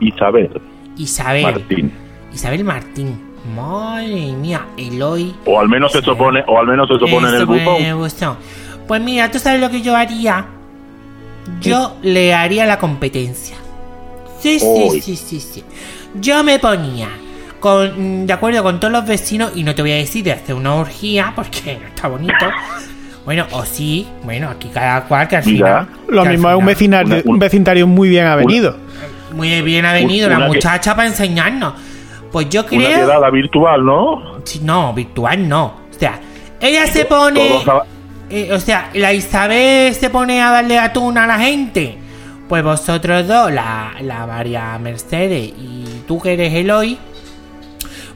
Isabel 0.00 0.50
Isabel. 0.96 1.42
Martín. 1.42 1.92
Isabel 2.32 2.64
Martín. 2.64 3.20
Madre 3.54 4.32
mía, 4.32 4.66
Eloy. 4.76 5.34
O 5.44 5.60
al 5.60 5.68
menos 5.68 5.94
eso 5.94 6.16
pone, 6.16 6.42
o 6.46 6.58
al 6.58 6.66
menos 6.66 6.88
eso 6.90 7.00
pone 7.06 7.28
en 7.28 7.34
el 7.34 7.46
buzón. 7.46 7.98
buzón. 7.98 8.36
Pues 8.88 9.00
mira, 9.02 9.30
¿tú 9.30 9.38
sabes 9.38 9.60
lo 9.60 9.70
que 9.70 9.82
yo 9.82 9.94
haría? 9.96 10.46
Yo 11.60 11.96
le 12.02 12.32
haría 12.34 12.64
la 12.66 12.78
competencia. 12.78 13.56
Sí, 14.40 14.58
sí, 14.58 15.00
sí, 15.02 15.16
sí, 15.16 15.40
sí. 15.40 15.64
Yo 16.20 16.42
me 16.42 16.58
ponía 16.58 17.08
con, 17.60 18.22
mm, 18.22 18.26
de 18.26 18.32
acuerdo 18.32 18.62
con 18.62 18.80
todos 18.80 18.92
los 18.92 19.06
vecinos 19.06 19.52
y 19.54 19.62
no 19.64 19.74
te 19.74 19.82
voy 19.82 19.92
a 19.92 19.96
decir 19.96 20.24
de 20.24 20.32
hacer 20.32 20.54
una 20.54 20.74
orgía 20.74 21.32
porque 21.36 21.78
no 21.80 21.86
está 21.88 22.08
bonito. 22.08 22.34
Bueno, 23.24 23.46
o 23.52 23.64
sí, 23.64 24.06
bueno, 24.24 24.48
aquí 24.48 24.68
cada 24.72 25.04
cual 25.04 25.28
que 25.28 25.36
al 25.36 25.44
Mira, 25.44 25.84
final. 25.86 25.88
Lo 26.08 26.22
que 26.22 26.28
al 26.28 26.34
mismo 26.34 26.50
es 26.50 26.56
un 26.56 26.64
vecindario, 26.66 27.06
una- 27.14 27.22
un 27.24 27.30
una- 27.30 27.38
vecindario 27.38 27.86
muy 27.86 28.08
bien 28.08 28.26
avenido. 28.26 28.76
Muy 29.34 29.60
bien 29.62 29.84
ha 29.84 29.92
venido 29.92 30.26
Una 30.26 30.38
la 30.38 30.46
que- 30.46 30.52
muchacha 30.54 30.96
para 30.96 31.06
enseñarnos. 31.08 31.74
Pues 32.32 32.48
yo 32.48 32.60
Una 32.62 32.68
creo. 32.70 32.98
quedada 33.00 33.30
virtual, 33.30 33.84
¿no? 33.84 34.38
Sí, 34.44 34.60
No, 34.64 34.92
virtual 34.94 35.48
no. 35.48 35.64
O 35.66 35.98
sea, 35.98 36.18
ella 36.60 36.86
se 36.86 37.04
pone. 37.04 37.60
Eh, 38.30 38.50
o 38.52 38.58
sea, 38.60 38.90
la 38.94 39.12
Isabel 39.12 39.92
se 39.94 40.08
pone 40.08 40.40
a 40.40 40.50
darle 40.50 40.78
atún 40.78 41.18
a 41.18 41.26
la 41.26 41.38
gente. 41.38 41.98
Pues 42.50 42.62
vosotros 42.64 43.26
dos, 43.28 43.50
la, 43.52 43.92
la 44.02 44.26
María 44.26 44.76
Mercedes 44.78 45.48
y 45.56 45.84
tú 46.06 46.20
que 46.20 46.32
eres 46.34 46.52
Eloy, 46.52 46.98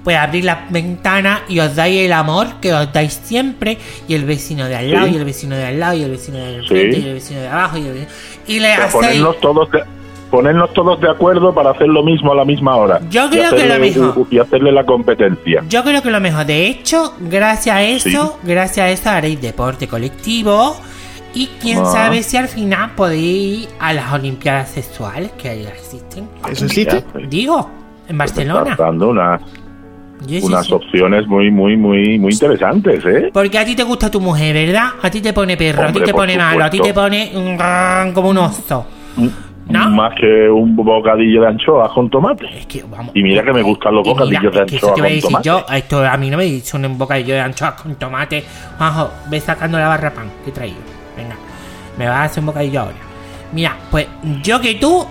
pues 0.02 0.16
abrís 0.16 0.44
las 0.44 0.70
ventanas 0.70 1.42
y 1.48 1.60
os 1.60 1.74
dais 1.76 2.04
el 2.04 2.12
amor 2.12 2.60
que 2.60 2.74
os 2.74 2.92
dais 2.92 3.12
siempre. 3.24 3.78
Y 4.08 4.14
el 4.14 4.24
vecino 4.24 4.66
de 4.66 4.74
al 4.76 4.90
lado, 4.90 5.06
Sí. 5.06 5.12
y 5.14 5.16
el 5.16 5.24
vecino 5.24 5.56
de 5.56 5.64
al 5.66 5.78
lado, 5.80 5.94
y 5.94 6.02
el 6.02 6.10
vecino 6.10 6.38
de 6.38 6.60
Sí. 6.62 6.66
frente, 6.68 6.98
y 6.98 7.06
el 7.06 7.14
vecino 7.14 7.40
de 7.40 7.48
abajo. 7.48 7.78
Y, 7.78 7.82
el 7.86 7.92
vecino- 7.94 8.10
y 8.48 8.58
le 8.60 8.72
hacéis. 8.72 8.92
ponernos 8.92 9.40
todos 9.40 9.70
de, 9.70 9.84
ponernos 10.32 10.72
todos 10.74 11.00
de 11.00 11.08
acuerdo 11.10 11.54
para 11.54 11.70
hacer 11.70 11.86
lo 11.86 12.02
mismo 12.02 12.32
a 12.32 12.34
la 12.34 12.44
misma 12.44 12.74
hora. 12.76 13.00
Yo 13.08 13.30
creo 13.30 13.54
que 13.54 13.66
lo 13.66 13.78
mejor. 13.78 14.26
Y 14.30 14.38
hacerle 14.40 14.72
la 14.72 14.84
competencia. 14.84 15.62
Yo 15.68 15.84
creo 15.84 16.02
que 16.02 16.10
lo 16.10 16.20
mejor, 16.20 16.44
de 16.44 16.66
hecho, 16.66 17.14
gracias 17.20 17.76
a 17.76 17.82
eso, 17.84 18.38
gracias 18.42 18.84
a 18.84 18.90
eso 18.90 19.10
haréis 19.10 19.40
deporte 19.40 19.86
colectivo. 19.86 20.76
Y 21.34 21.48
quién 21.60 21.78
Ah. 21.80 21.84
sabe 21.86 22.22
si 22.22 22.36
al 22.36 22.48
final 22.48 22.92
podéis 22.96 23.62
ir 23.64 23.68
a 23.80 23.92
las 23.92 24.12
Olimpiadas 24.12 24.70
Sexuales 24.70 25.32
que 25.32 25.48
ahí 25.48 25.66
existen. 25.66 26.28
¿Eso 26.50 26.66
existe? 26.66 27.02
Pues, 27.12 27.28
Digo, 27.28 27.68
en 28.08 28.16
Barcelona. 28.18 28.62
estás 28.70 28.78
dando 28.78 29.08
unas, 29.08 29.40
Sí, 30.26 30.40
sí, 30.40 30.46
unas 30.46 30.64
sí. 30.66 30.72
opciones 30.72 31.26
muy, 31.26 31.50
muy, 31.50 31.76
muy, 31.76 32.18
muy 32.18 32.32
interesantes, 32.32 33.04
¿eh? 33.04 33.30
Porque 33.32 33.58
a 33.58 33.64
ti 33.64 33.74
te 33.74 33.82
gusta 33.82 34.10
tu 34.10 34.20
mujer, 34.20 34.54
¿verdad? 34.54 34.90
A 35.02 35.10
ti 35.10 35.20
te 35.20 35.32
pone 35.32 35.56
perro, 35.56 35.82
a 35.88 35.92
ti 35.92 36.00
te 36.00 36.14
pone 36.14 36.36
malo, 36.36 36.64
a 36.64 36.70
ti 36.70 36.78
te 36.80 36.94
pone 36.94 37.32
mm, 37.34 38.12
como 38.12 38.28
un 38.30 38.38
oso. 38.38 38.86
¿No? 39.66 39.88
Más 39.90 40.14
que 40.20 40.48
un 40.50 40.76
bocadillo 40.76 41.40
de 41.40 41.48
anchoa 41.48 41.92
con 41.92 42.10
tomate. 42.10 42.46
Es 42.58 42.66
que, 42.66 42.82
vamos, 42.82 43.12
Y 43.14 43.22
mira 43.22 43.42
que 43.42 43.52
me 43.52 43.62
gustan 43.62 43.94
los 43.94 44.06
mira, 44.06 44.12
bocadillos 44.20 44.52
de 44.54 44.60
anchoa 44.60 44.92
con 44.92 45.20
tomate. 45.20 45.44
yo, 45.44 45.64
esto 45.72 46.04
a 46.04 46.16
mí 46.18 46.30
no 46.30 46.36
me 46.36 46.44
dice 46.44 46.76
un 46.76 46.98
bocadillo 46.98 47.34
de 47.34 47.40
anchoa 47.40 47.74
con 47.74 47.94
tomate. 47.94 48.44
Juanjo, 48.76 49.10
ve 49.30 49.40
sacando 49.40 49.78
la 49.78 49.88
barra 49.88 50.12
pan 50.12 50.30
que 50.44 50.50
he 50.50 50.52
traído. 50.52 50.76
Venga, 51.16 51.36
me 51.98 52.06
vas 52.06 52.16
a 52.16 52.24
hacer 52.24 52.40
un 52.40 52.46
bocadillo 52.46 52.80
ahora. 52.80 52.96
Mira, 53.52 53.76
pues 53.90 54.06
yo 54.42 54.60
que 54.60 54.74
tú, 54.74 55.06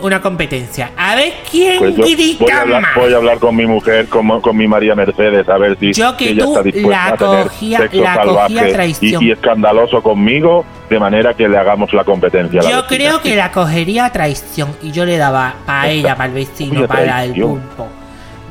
una 0.00 0.20
competencia. 0.20 0.92
A 0.96 1.14
ver 1.14 1.32
quién 1.50 1.78
Pues 1.78 1.96
voy, 1.96 2.50
a 2.50 2.60
hablar, 2.62 2.82
más. 2.82 2.94
voy 2.96 3.12
a 3.12 3.16
hablar 3.16 3.38
con 3.38 3.54
mi 3.56 3.66
mujer, 3.66 4.06
con, 4.08 4.40
con 4.40 4.56
mi 4.56 4.66
María 4.66 4.94
Mercedes, 4.94 5.48
a 5.48 5.58
ver 5.58 5.76
si 5.78 5.92
Yo 5.92 6.16
que 6.16 6.30
ella 6.30 6.44
tú 6.44 6.50
está 6.50 6.62
dispuesta 6.62 6.90
la 6.90 7.06
a 7.12 7.16
tener 7.16 7.42
cogía- 7.46 7.78
sexo 7.78 8.02
la 8.02 8.14
salvaje 8.14 8.92
y, 9.00 9.24
y 9.26 9.30
escandaloso 9.30 10.02
conmigo, 10.02 10.64
de 10.88 10.98
manera 10.98 11.34
que 11.34 11.48
le 11.48 11.58
hagamos 11.58 11.92
la 11.92 12.04
competencia. 12.04 12.62
la 12.62 12.70
Yo 12.70 12.86
creo 12.86 13.20
que 13.20 13.36
la 13.36 13.52
cogería 13.52 14.06
a 14.06 14.12
traición 14.12 14.74
y 14.82 14.90
yo 14.92 15.04
le 15.04 15.16
daba 15.18 15.54
para 15.66 15.88
ella, 15.90 16.16
para 16.16 16.28
el 16.28 16.34
vecino, 16.34 16.86
para 16.86 17.24
el 17.24 17.34
pulpo. 17.34 17.88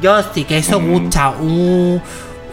Yo 0.02 0.22
sí 0.34 0.46
que 0.46 0.60
eso 0.60 0.80
Mm. 0.80 0.92
gusta, 0.92 1.30
un, 1.32 2.02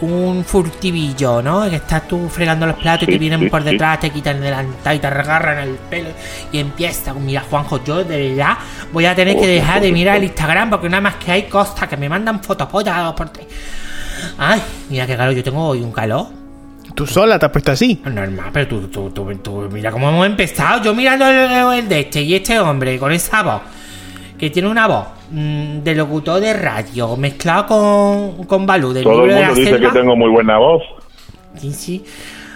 un 0.01 0.43
furtivillo, 0.45 1.41
¿no? 1.41 1.69
Que 1.69 1.77
estás 1.77 2.07
tú 2.07 2.29
fregando 2.29 2.65
los 2.65 2.75
platos 2.77 3.07
y 3.07 3.11
te 3.11 3.17
vienen 3.17 3.39
sí, 3.41 3.49
por 3.49 3.63
sí. 3.63 3.71
detrás, 3.71 3.99
te 3.99 4.09
quitan 4.09 4.37
el 4.37 4.43
delantal 4.43 4.95
y 4.95 4.99
te 4.99 5.07
agarran 5.07 5.59
el 5.59 5.75
pelo 5.75 6.09
y 6.51 6.59
empieza. 6.59 7.13
Mira, 7.13 7.43
Juanjo, 7.49 7.83
yo 7.83 8.03
de 8.03 8.29
verdad 8.29 8.57
voy 8.93 9.05
a 9.05 9.15
tener 9.15 9.37
que 9.37 9.47
dejar 9.47 9.81
de 9.81 9.91
mirar 9.91 10.17
el 10.17 10.25
Instagram 10.25 10.69
porque 10.69 10.89
nada 10.89 11.01
más 11.01 11.15
que 11.15 11.31
hay 11.31 11.43
cosas 11.43 11.87
que 11.87 11.97
me 11.97 12.09
mandan 12.09 12.43
fotos 12.43 12.67
por. 12.67 12.85
Ay, 14.37 14.61
mira 14.89 15.05
qué 15.05 15.15
calor, 15.15 15.33
yo 15.33 15.43
tengo 15.43 15.67
hoy 15.67 15.81
un 15.81 15.91
calor. 15.91 16.27
Tú 16.95 17.05
sola 17.05 17.37
te 17.37 17.45
has 17.45 17.51
puesto 17.51 17.71
así. 17.71 18.01
Normal, 18.05 18.49
pero 18.51 18.67
tú, 18.67 18.87
tú, 18.87 19.09
tú, 19.11 19.35
tú, 19.35 19.69
mira 19.71 19.91
cómo 19.91 20.09
hemos 20.09 20.25
empezado. 20.25 20.83
Yo 20.83 20.95
mirando 20.95 21.27
el, 21.27 21.79
el 21.79 21.87
de 21.87 21.99
este 21.99 22.21
y 22.21 22.35
este 22.35 22.59
hombre 22.59 22.97
con 22.97 23.11
esa 23.11 23.43
voz, 23.43 23.61
que 24.37 24.49
tiene 24.49 24.69
una 24.69 24.87
voz 24.87 25.07
mm, 25.31 25.79
de 25.79 25.95
locutor 25.95 26.39
de 26.39 26.53
radio 26.53 27.15
mezclado 27.17 27.65
con, 27.67 28.45
con 28.45 28.65
Balú 28.65 28.93
del 28.93 29.03
Todo 29.03 29.23
el 29.23 29.29
libro 29.29 29.35
de 29.35 29.41
la 29.41 29.47
mundo 29.47 29.59
dice 29.61 29.71
selva. 29.73 29.91
que 29.93 29.99
tengo 29.99 30.15
muy 30.15 30.29
buena 30.29 30.57
voz. 30.57 30.83
Sí, 31.55 31.71
sí. 31.73 32.03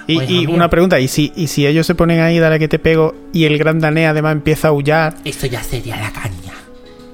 Y, 0.08 0.22
y 0.42 0.46
una 0.48 0.70
pregunta, 0.70 1.00
¿y 1.00 1.08
si, 1.08 1.32
¿y 1.36 1.48
si 1.48 1.66
ellos 1.66 1.86
se 1.88 1.96
ponen 1.96 2.20
ahí, 2.20 2.38
dale 2.40 2.60
que 2.60 2.68
te 2.68 2.80
pego, 2.80 3.14
y 3.34 3.46
el 3.46 3.58
gran 3.58 3.80
danés 3.80 4.08
además 4.10 4.34
empieza 4.34 4.68
a 4.68 4.72
aullar? 4.72 5.14
Esto 5.24 5.48
ya 5.48 5.62
sería 5.64 5.96
la 5.98 6.12
caña. 6.12 6.54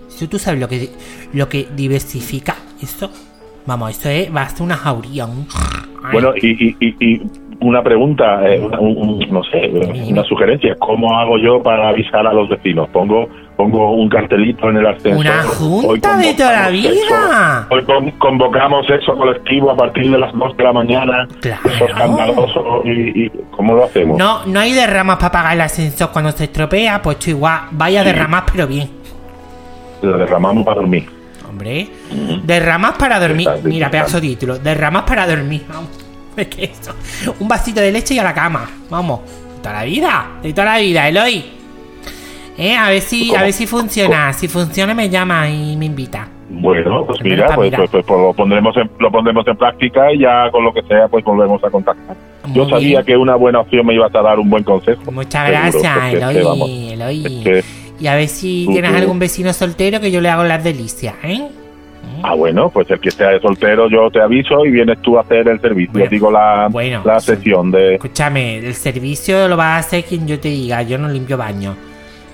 Eso 0.09 0.27
tú 0.27 0.39
sabes 0.39 0.59
lo 0.59 0.67
que, 0.67 0.89
lo 1.33 1.47
que 1.47 1.67
diversifica 1.75 2.55
esto. 2.81 3.11
Vamos, 3.65 3.91
esto 3.91 4.09
es, 4.09 4.33
va 4.35 4.43
a 4.43 4.49
ser 4.49 4.63
una 4.63 4.77
jauría. 4.77 5.25
un- 5.25 5.47
Bueno, 6.11 6.31
y, 6.41 6.47
y, 6.69 6.75
y, 6.79 6.95
y 7.05 7.21
una 7.59 7.83
pregunta, 7.83 8.47
eh, 8.49 8.59
una- 8.59 8.79
un- 8.79 8.97
un- 8.97 9.19
no 9.31 9.43
sé, 9.43 9.67
una 10.09 10.23
sugerencia. 10.23 10.75
¿Cómo 10.79 11.17
hago 11.19 11.37
yo 11.37 11.61
para 11.61 11.89
avisar 11.89 12.25
a 12.25 12.33
los 12.33 12.47
vecinos? 12.49 12.87
Pongo 12.89 13.27
pongo 13.57 13.91
un 13.95 14.07
cartelito 14.07 14.69
en 14.69 14.77
el 14.77 14.85
ascensor. 14.87 15.17
Una 15.19 15.41
junta 15.43 16.17
de 16.17 16.33
toda 16.35 16.51
la 16.53 16.69
vida. 16.69 16.89
eso. 16.91 17.15
Hoy 17.71 17.83
con- 17.83 18.11
convocamos 18.11 18.85
eso 18.89 19.17
colectivo 19.17 19.71
a 19.71 19.75
partir 19.75 20.09
de 20.11 20.17
las 20.17 20.31
2 20.33 20.55
de 20.55 20.63
la 20.63 20.73
mañana. 20.73 21.27
Claro. 21.41 21.61
Eso 21.65 21.83
es 21.85 21.89
escandaloso. 21.89 22.81
Y, 22.85 23.25
y 23.25 23.31
¿Cómo 23.51 23.73
lo 23.73 23.85
hacemos? 23.85 24.17
No, 24.17 24.45
no 24.45 24.59
hay 24.59 24.73
derramas 24.73 25.17
para 25.17 25.31
pagar 25.31 25.53
el 25.55 25.61
ascensor 25.61 26.11
cuando 26.11 26.31
se 26.31 26.43
estropea, 26.45 27.01
pues 27.01 27.17
tú 27.19 27.31
igual, 27.31 27.61
vaya 27.71 28.01
Sí. 28.03 28.05
derramas 28.07 28.43
pero 28.51 28.67
bien. 28.67 28.89
Lo 30.03 30.17
derramamos 30.17 30.63
para 30.63 30.75
dormir. 30.81 31.09
Hombre, 31.49 31.89
derramas 32.43 32.93
para 32.97 33.19
dormir. 33.19 33.49
Está 33.49 33.67
Mira, 33.67 33.89
pedazo 33.89 34.21
de 34.21 34.27
título. 34.27 34.59
Derramas 34.59 35.03
para 35.03 35.25
dormir. 35.27 35.63
Vamos. 35.67 35.89
Es 36.37 36.47
que 36.49 36.65
eso. 36.65 36.93
Un 37.39 37.47
vasito 37.47 37.81
de 37.81 37.91
leche 37.91 38.13
y 38.13 38.19
a 38.19 38.23
la 38.23 38.31
cama. 38.35 38.69
Vamos. 38.91 39.21
De 39.55 39.61
toda 39.63 39.73
la 39.73 39.83
vida. 39.83 40.25
De 40.43 40.53
toda 40.53 40.65
la 40.65 40.77
vida, 40.77 41.07
Eloy. 41.07 41.43
Eh, 42.57 42.75
a 42.75 42.89
ver 42.89 43.01
si, 43.01 43.35
a 43.35 43.43
ver 43.43 43.53
si 43.53 43.67
funciona. 43.67 44.33
Si 44.33 44.47
funciona 44.47 44.93
me 44.93 45.09
llama 45.09 45.49
y 45.49 45.75
me 45.77 45.85
invita. 45.85 46.27
Bueno, 46.49 47.05
pues 47.05 47.19
Primero 47.19 47.43
mira, 47.43 47.55
pues, 47.55 47.71
pues, 47.75 47.89
pues, 47.91 48.05
pues 48.05 48.19
lo 48.21 48.33
pondremos 48.33 48.75
en, 48.77 48.89
lo 48.99 49.11
pondremos 49.11 49.45
en 49.47 49.57
práctica 49.57 50.11
y 50.13 50.19
ya 50.19 50.49
con 50.51 50.63
lo 50.63 50.73
que 50.73 50.81
sea 50.83 51.07
pues 51.07 51.23
volvemos 51.23 51.61
a 51.63 51.69
contactar. 51.69 52.15
Yo 52.53 52.67
sabía 52.69 53.01
bien. 53.01 53.05
que 53.05 53.17
una 53.17 53.35
buena 53.35 53.59
opción 53.59 53.85
me 53.85 53.93
ibas 53.93 54.15
a 54.15 54.21
dar 54.21 54.39
un 54.39 54.49
buen 54.49 54.63
consejo. 54.63 55.11
Muchas 55.11 55.45
Seguro, 55.45 55.61
gracias, 55.81 56.13
Eloy. 56.13 56.89
Eloy. 56.93 57.25
es 57.25 57.43
que- 57.43 57.63
Y 57.99 58.07
a 58.07 58.15
ver 58.15 58.27
si 58.27 58.65
Tú- 58.65 58.71
tienes 58.73 58.91
tú- 58.91 58.97
algún 58.97 59.19
vecino 59.19 59.51
soltero 59.53 59.99
que 59.99 60.09
yo 60.11 60.21
le 60.21 60.29
hago 60.29 60.43
las 60.45 60.63
delicias, 60.63 61.15
¿eh? 61.23 61.47
Ah, 62.23 62.33
bueno, 62.35 62.69
pues 62.69 62.89
el 62.89 62.99
que 62.99 63.09
esté 63.09 63.39
soltero 63.41 63.89
yo 63.89 64.09
te 64.09 64.21
aviso 64.21 64.65
y 64.65 64.71
vienes 64.71 65.01
tú 65.01 65.17
a 65.17 65.21
hacer 65.21 65.47
el 65.49 65.59
servicio. 65.59 65.91
Bueno, 65.93 66.07
digo 66.09 66.31
la, 66.31 66.67
bueno, 66.71 67.01
la 67.05 67.19
sesión 67.19 67.69
de... 67.71 67.95
Escúchame, 67.95 68.57
el 68.59 68.73
servicio 68.73 69.47
lo 69.47 69.57
va 69.57 69.75
a 69.75 69.77
hacer 69.79 70.03
quien 70.05 70.25
yo 70.27 70.39
te 70.39 70.47
diga. 70.47 70.81
Yo 70.83 70.97
no 70.97 71.09
limpio 71.09 71.37
baños. 71.37 71.75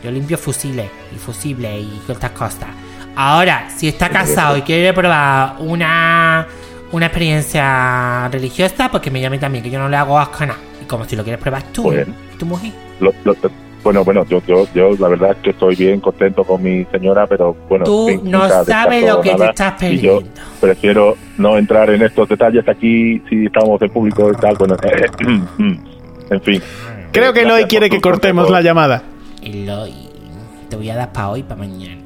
Yo 0.04 0.12
limpio 0.12 0.38
fusiles 0.38 0.90
y 1.16 1.18
fusibles 1.18 1.82
y 1.84 2.12
estas 2.12 2.32
cosas. 2.32 2.68
Ahora, 3.16 3.70
si 3.76 3.88
está 3.88 4.10
casado 4.10 4.58
y 4.58 4.62
quiere 4.64 4.92
probar 4.94 5.56
una, 5.60 6.46
una 6.92 7.06
experiencia 7.06 8.28
religiosa, 8.32 8.90
pues 8.90 9.02
que 9.04 9.12
me 9.12 9.22
llame 9.22 9.38
también, 9.40 9.64
que 9.64 9.70
yo 9.70 9.80
no 9.80 9.88
le 9.88 9.96
hago 9.98 10.18
asco 10.20 10.44
a 10.44 10.48
nada. 10.48 10.60
Y 10.82 10.86
como 10.86 11.06
si 11.06 11.16
lo 11.16 11.24
quieres 11.24 11.42
probar 11.42 11.64
tú, 11.72 11.84
Bueno. 11.84 12.14
tu 12.38 12.46
mujer. 12.46 12.72
lo- 13.00 13.14
lo- 13.24 13.36
bueno, 13.84 14.02
bueno, 14.06 14.26
yo, 14.30 14.42
yo, 14.48 14.66
yo 14.74 14.92
la 14.98 15.10
verdad 15.10 15.32
es 15.32 15.38
que 15.40 15.50
estoy 15.50 15.76
bien 15.76 16.00
contento 16.00 16.46
con 16.46 16.64
mi 16.64 16.86
señora, 16.86 17.28
pero 17.28 17.54
bueno... 17.68 17.84
Tú 17.84 18.22
no 18.24 18.48
sabes 18.64 19.06
lo 19.06 19.20
que 19.20 19.36
te 19.36 19.46
estás 19.46 19.74
y 19.84 20.00
yo 20.00 20.20
perdiendo. 20.20 20.42
prefiero 20.62 21.18
no 21.38 21.58
entrar 21.58 21.90
en 21.90 22.02
estos 22.02 22.30
detalles 22.30 22.66
aquí 22.68 23.22
si 23.30 23.46
estamos 23.46 23.82
en 23.82 23.90
público 23.90 24.32
y 24.32 24.36
tal. 24.38 24.56
Bueno, 24.56 24.78
en 25.60 26.42
fin. 26.42 26.62
Creo 27.12 27.34
que 27.34 27.44
por 27.46 27.68
quiere 27.68 27.90
que 27.90 28.00
cortemos 28.00 28.50
la 28.50 28.62
llamada. 28.62 29.04
Eloy, 29.44 29.94
te 30.70 30.76
voy 30.76 30.90
a 30.90 30.96
dar 30.96 31.12
para 31.12 31.30
hoy, 31.30 31.44
para 31.44 31.58
mañana. 31.58 32.02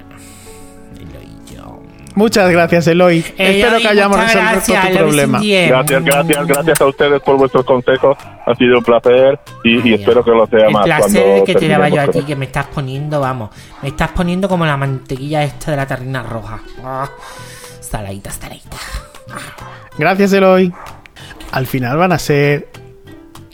Eloy, 0.95 1.27
yo. 1.53 1.81
Muchas 2.15 2.49
gracias, 2.49 2.87
Eloy. 2.87 3.19
Espero 3.37 3.77
que 3.77 3.87
hayamos 3.87 4.19
resuelto 4.19 4.87
tu 4.87 4.97
problema. 4.97 5.39
Gracias, 5.39 6.03
gracias, 6.03 6.47
gracias 6.47 6.81
a 6.81 6.85
ustedes 6.85 7.21
por 7.21 7.37
vuestros 7.37 7.63
consejos. 7.63 8.17
Ha 8.45 8.55
sido 8.55 8.79
un 8.79 8.83
placer 8.83 9.39
y, 9.63 9.93
espero 9.93 10.23
que 10.23 10.31
lo 10.31 10.47
sea 10.47 10.67
El 10.67 10.73
más 10.73 10.85
placer 10.85 11.23
cuando 11.23 11.45
que 11.45 11.55
te 11.55 11.67
daba 11.67 11.89
yo 11.89 12.01
a 12.01 12.07
ti, 12.07 12.21
que 12.23 12.35
me 12.35 12.45
estás 12.45 12.65
poniendo, 12.67 13.19
vamos. 13.19 13.51
Me 13.83 13.89
estás 13.89 14.09
poniendo 14.11 14.49
como 14.49 14.65
la 14.65 14.77
mantequilla 14.77 15.43
esta 15.43 15.71
de 15.71 15.77
la 15.77 15.85
tarrina 15.85 16.23
roja. 16.23 16.59
Ah, 16.83 17.09
saladita, 17.81 18.31
saladita. 18.31 18.77
Gracias, 19.97 20.33
Eloy. 20.33 20.73
Al 21.51 21.67
final 21.67 21.97
van 21.97 22.13
a 22.13 22.19
ser 22.19 22.67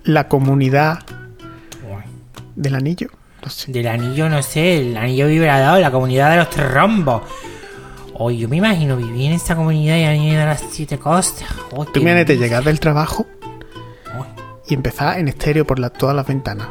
la 0.03 0.27
comunidad 0.27 0.99
del 2.55 2.75
anillo. 2.75 3.09
No 3.43 3.49
sé. 3.49 3.71
Del 3.71 3.87
anillo, 3.87 4.29
no 4.29 4.41
sé, 4.41 4.77
el 4.79 4.97
anillo 4.97 5.27
vibrador, 5.27 5.79
la 5.79 5.91
comunidad 5.91 6.31
de 6.31 6.37
los 6.37 6.49
tres 6.49 6.71
rombos. 6.71 7.21
Oye, 8.15 8.37
yo 8.37 8.47
me 8.49 8.57
imagino 8.57 8.95
vivir 8.95 9.25
en 9.27 9.33
esa 9.33 9.55
comunidad 9.55 9.97
y 9.97 10.03
anillo 10.05 10.39
de 10.39 10.45
las 10.45 10.63
siete 10.71 10.97
costas. 10.99 11.47
Oy, 11.71 11.87
Tú 11.93 11.99
imagínate 11.99 12.37
llegar 12.37 12.63
del 12.63 12.79
trabajo 12.79 13.25
y 14.67 14.73
empezar 14.73 15.19
en 15.19 15.27
estéreo 15.27 15.65
por 15.65 15.79
la- 15.79 15.89
todas 15.89 16.15
las 16.15 16.25
ventanas. 16.25 16.67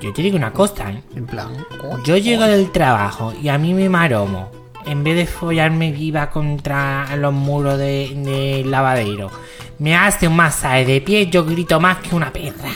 Yo 0.00 0.12
te 0.12 0.20
digo 0.20 0.36
una 0.36 0.52
cosa, 0.52 0.90
¿eh? 0.90 1.02
En 1.16 1.24
plan, 1.26 1.48
uy, 1.82 2.02
Yo 2.04 2.16
llego 2.18 2.44
del 2.44 2.70
trabajo 2.70 3.32
y 3.40 3.48
a 3.48 3.56
mí 3.56 3.72
me 3.72 3.88
maromo. 3.88 4.50
En 4.84 5.02
vez 5.02 5.16
de 5.16 5.26
follarme 5.26 5.92
viva 5.92 6.28
contra 6.28 7.16
los 7.16 7.32
muros 7.32 7.78
de, 7.78 8.12
del 8.14 8.70
lavadero, 8.70 9.30
me 9.78 9.96
hace 9.96 10.28
un 10.28 10.36
masaje 10.36 10.84
de 10.84 11.00
pie, 11.00 11.28
yo 11.30 11.46
grito 11.46 11.80
más 11.80 11.98
que 11.98 12.14
una 12.14 12.30
perra. 12.30 12.68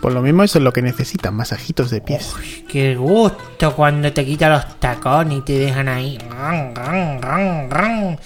Por 0.00 0.12
lo 0.12 0.22
mismo 0.22 0.42
eso 0.42 0.58
es 0.58 0.64
lo 0.64 0.72
que 0.72 0.82
necesitan, 0.82 1.34
masajitos 1.34 1.90
de 1.90 2.00
pies. 2.00 2.34
Qué 2.68 2.96
gusto 2.96 3.74
cuando 3.74 4.12
te 4.12 4.24
quitan 4.24 4.52
los 4.52 4.78
tacones 4.78 5.38
y 5.38 5.40
te 5.42 5.58
dejan 5.58 5.88
ahí. 5.88 6.18
Ran, 6.30 6.74
ran, 6.74 7.22
ran, 7.22 7.70
ran. 7.70 8.18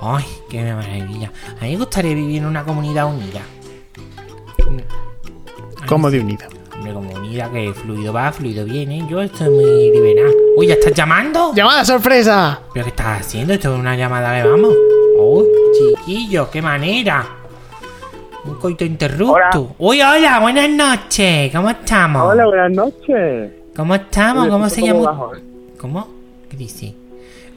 Ay, 0.00 0.24
qué 0.48 0.62
maravilla. 0.62 1.32
A 1.60 1.64
mí 1.64 1.72
me 1.72 1.76
gustaría 1.76 2.14
vivir 2.14 2.38
en 2.38 2.46
una 2.46 2.64
comunidad 2.64 3.06
unida. 3.06 3.40
Como 5.86 6.10
de 6.10 6.20
unida. 6.20 6.46
Hombre, 6.74 6.92
como 6.92 7.10
unida, 7.10 7.50
que 7.50 7.72
fluido 7.72 8.12
va, 8.12 8.30
fluido 8.30 8.64
viene. 8.64 9.04
Yo 9.10 9.20
estoy 9.20 9.48
muy 9.48 9.90
liberada. 9.90 10.30
Uy, 10.56 10.68
¿ya 10.68 10.74
estás 10.74 10.92
llamando? 10.92 11.52
¡Llamada 11.54 11.84
sorpresa! 11.84 12.60
¿Pero 12.72 12.84
qué 12.84 12.90
estás 12.90 13.20
haciendo? 13.20 13.54
Esto 13.54 13.74
es 13.74 13.80
una 13.80 13.96
llamada 13.96 14.40
que 14.40 14.48
vamos. 14.48 14.74
Uy, 15.18 15.46
chiquillo, 15.76 16.48
qué 16.50 16.62
manera. 16.62 17.37
Un 18.44 18.54
coito 18.54 18.84
interrupto. 18.84 19.74
Uy, 19.78 20.00
hola, 20.00 20.38
buenas 20.40 20.68
noches. 20.70 21.52
¿Cómo 21.52 21.70
estamos? 21.70 22.22
Hola, 22.22 22.46
buenas 22.46 22.70
noches. 22.72 23.52
¿Cómo 23.76 23.94
estamos? 23.94 24.42
Oye, 24.44 24.50
¿Cómo 24.50 24.68
se 24.68 24.82
llama? 24.82 25.00
bajo. 25.00 25.32
¿Cómo? 25.80 26.08
¿Qué 26.50 26.56
dice? 26.56 26.94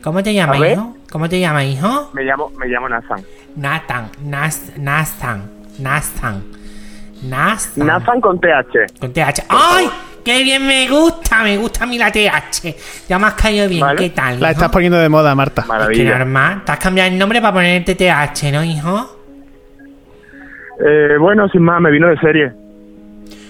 ¿Cómo 0.03 0.21
te 0.23 0.33
llamas, 0.33 0.59
hijo? 0.59 0.95
¿Cómo 1.11 1.29
te 1.29 1.39
llamas, 1.39 1.65
hijo? 1.65 2.09
Me 2.13 2.23
llamo, 2.23 2.51
me 2.57 2.67
llamo 2.67 2.89
Nathan. 2.89 3.23
Nathan, 3.55 4.09
Nas, 4.23 4.71
Nathan, 4.77 5.49
Nathan, 5.79 6.43
Nathan. 7.23 7.85
Nathan 7.87 8.21
con 8.21 8.39
TH. 8.39 8.99
Con 8.99 9.13
TH. 9.13 9.43
¡Ay! 9.49 9.89
¡Qué 10.23 10.43
bien 10.43 10.65
me 10.67 10.87
gusta! 10.87 11.43
Me 11.43 11.57
gusta 11.57 11.83
a 11.83 11.87
mí 11.87 11.97
la 11.97 12.11
TH. 12.11 12.75
Ya 13.07 13.19
me 13.19 13.27
has 13.27 13.33
caído 13.35 13.67
bien. 13.67 13.81
Vale. 13.81 13.97
¿Qué 13.99 14.09
tal, 14.09 14.39
La 14.39 14.51
estás 14.51 14.69
poniendo 14.69 14.97
de 14.97 15.09
moda, 15.09 15.33
Marta. 15.35 15.61
Es 15.61 15.67
que 15.67 15.73
Maravilla. 15.73 16.17
normal. 16.17 16.63
Te 16.65 16.71
has 16.71 16.79
cambiado 16.79 17.09
el 17.11 17.17
nombre 17.17 17.39
para 17.41 17.53
ponerte 17.53 17.95
TH, 17.95 18.51
¿no, 18.51 18.63
hijo? 18.63 19.20
Eh, 20.85 21.17
bueno, 21.19 21.47
sin 21.49 21.61
más, 21.61 21.79
me 21.81 21.91
vino 21.91 22.07
de 22.07 22.17
serie. 22.17 22.51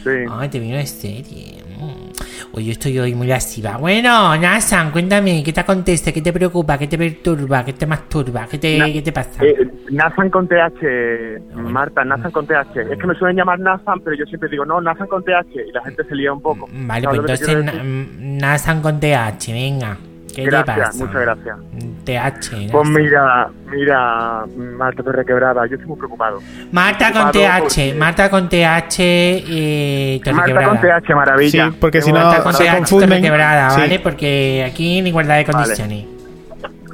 Sí. 0.03 0.09
Ay, 0.29 0.49
te 0.49 0.59
vino 0.59 0.77
de 0.77 0.85
serie. 0.85 1.61
Mm. 1.79 2.11
Oye, 2.53 2.65
yo 2.65 2.71
estoy 2.73 2.99
hoy 2.99 3.15
muy 3.15 3.27
lasciva. 3.27 3.77
Bueno, 3.77 4.35
Nathan, 4.37 4.91
cuéntame, 4.91 5.41
¿qué 5.43 5.53
te 5.53 5.61
acontece? 5.61 6.11
¿Qué 6.11 6.21
te 6.21 6.33
preocupa? 6.33 6.77
¿Qué 6.77 6.87
te 6.87 6.97
perturba? 6.97 7.63
¿Qué 7.63 7.73
te 7.73 7.85
masturba? 7.87 8.45
¿Qué 8.49 8.57
te, 8.57 8.77
Na- 8.77 8.91
¿qué 8.91 9.01
te 9.01 9.11
pasa? 9.13 9.43
Eh, 9.45 9.55
Nathan 9.91 10.29
con 10.29 10.47
TH, 10.47 11.55
Marta, 11.55 12.03
Nathan 12.03 12.31
con 12.31 12.45
TH. 12.45 12.75
Es 12.91 12.99
que 12.99 13.07
me 13.07 13.15
suelen 13.15 13.37
llamar 13.37 13.59
Nathan, 13.59 14.01
pero 14.01 14.17
yo 14.17 14.25
siempre 14.25 14.49
digo, 14.49 14.65
no, 14.65 14.81
Nathan 14.81 15.07
con 15.07 15.23
TH, 15.23 15.55
y 15.69 15.71
la 15.71 15.81
gente 15.83 16.03
se 16.03 16.15
lía 16.15 16.33
un 16.33 16.41
poco. 16.41 16.67
Vale, 16.71 17.03
¿Sabes 17.05 17.19
pues 17.21 17.31
entonces 17.41 17.45
quiero 17.45 17.63
na- 17.63 17.71
decir? 17.71 17.87
mm, 17.87 18.37
Nathan 18.37 18.81
con 18.81 18.99
TH, 18.99 19.53
venga. 19.53 19.97
¿Qué 20.35 20.43
Gracias, 20.45 20.75
te 20.75 20.81
pasa? 20.81 20.97
muchas 21.05 21.21
gracias. 21.21 21.57
TH. 22.05 22.71
Pues 22.71 22.89
mira, 22.89 23.49
mira, 23.69 24.45
Marta 24.57 25.03
Torre 25.03 25.25
Quebrada, 25.25 25.65
yo 25.67 25.73
estoy 25.75 25.87
muy 25.87 25.97
preocupado. 25.97 26.39
Marta 26.71 27.11
con 27.11 27.31
preocupado 27.31 27.59
TH, 27.59 27.61
porque- 27.63 27.93
Marta 27.99 28.29
con 28.29 28.49
TH, 28.49 28.95
eh, 28.99 30.21
Torre 30.23 30.33
Marta 30.35 30.47
Quebrada. 30.47 30.69
con 30.69 30.81
TH, 30.81 31.15
maravilla. 31.15 31.69
Sí, 31.69 31.77
porque 31.79 32.01
si 32.01 32.11
no 32.11 32.19
Marta 32.19 32.43
con 32.43 32.53
se 32.53 32.63
TH, 32.63 32.75
confunden. 32.77 33.09
Torre 33.09 33.21
Quebrada, 33.21 33.69
Sí. 33.71 33.81
¿vale? 33.81 33.99
Porque 33.99 34.65
aquí 34.71 34.97
en 34.99 35.07
igualdad 35.07 35.37
de 35.37 35.45
condiciones. 35.45 36.05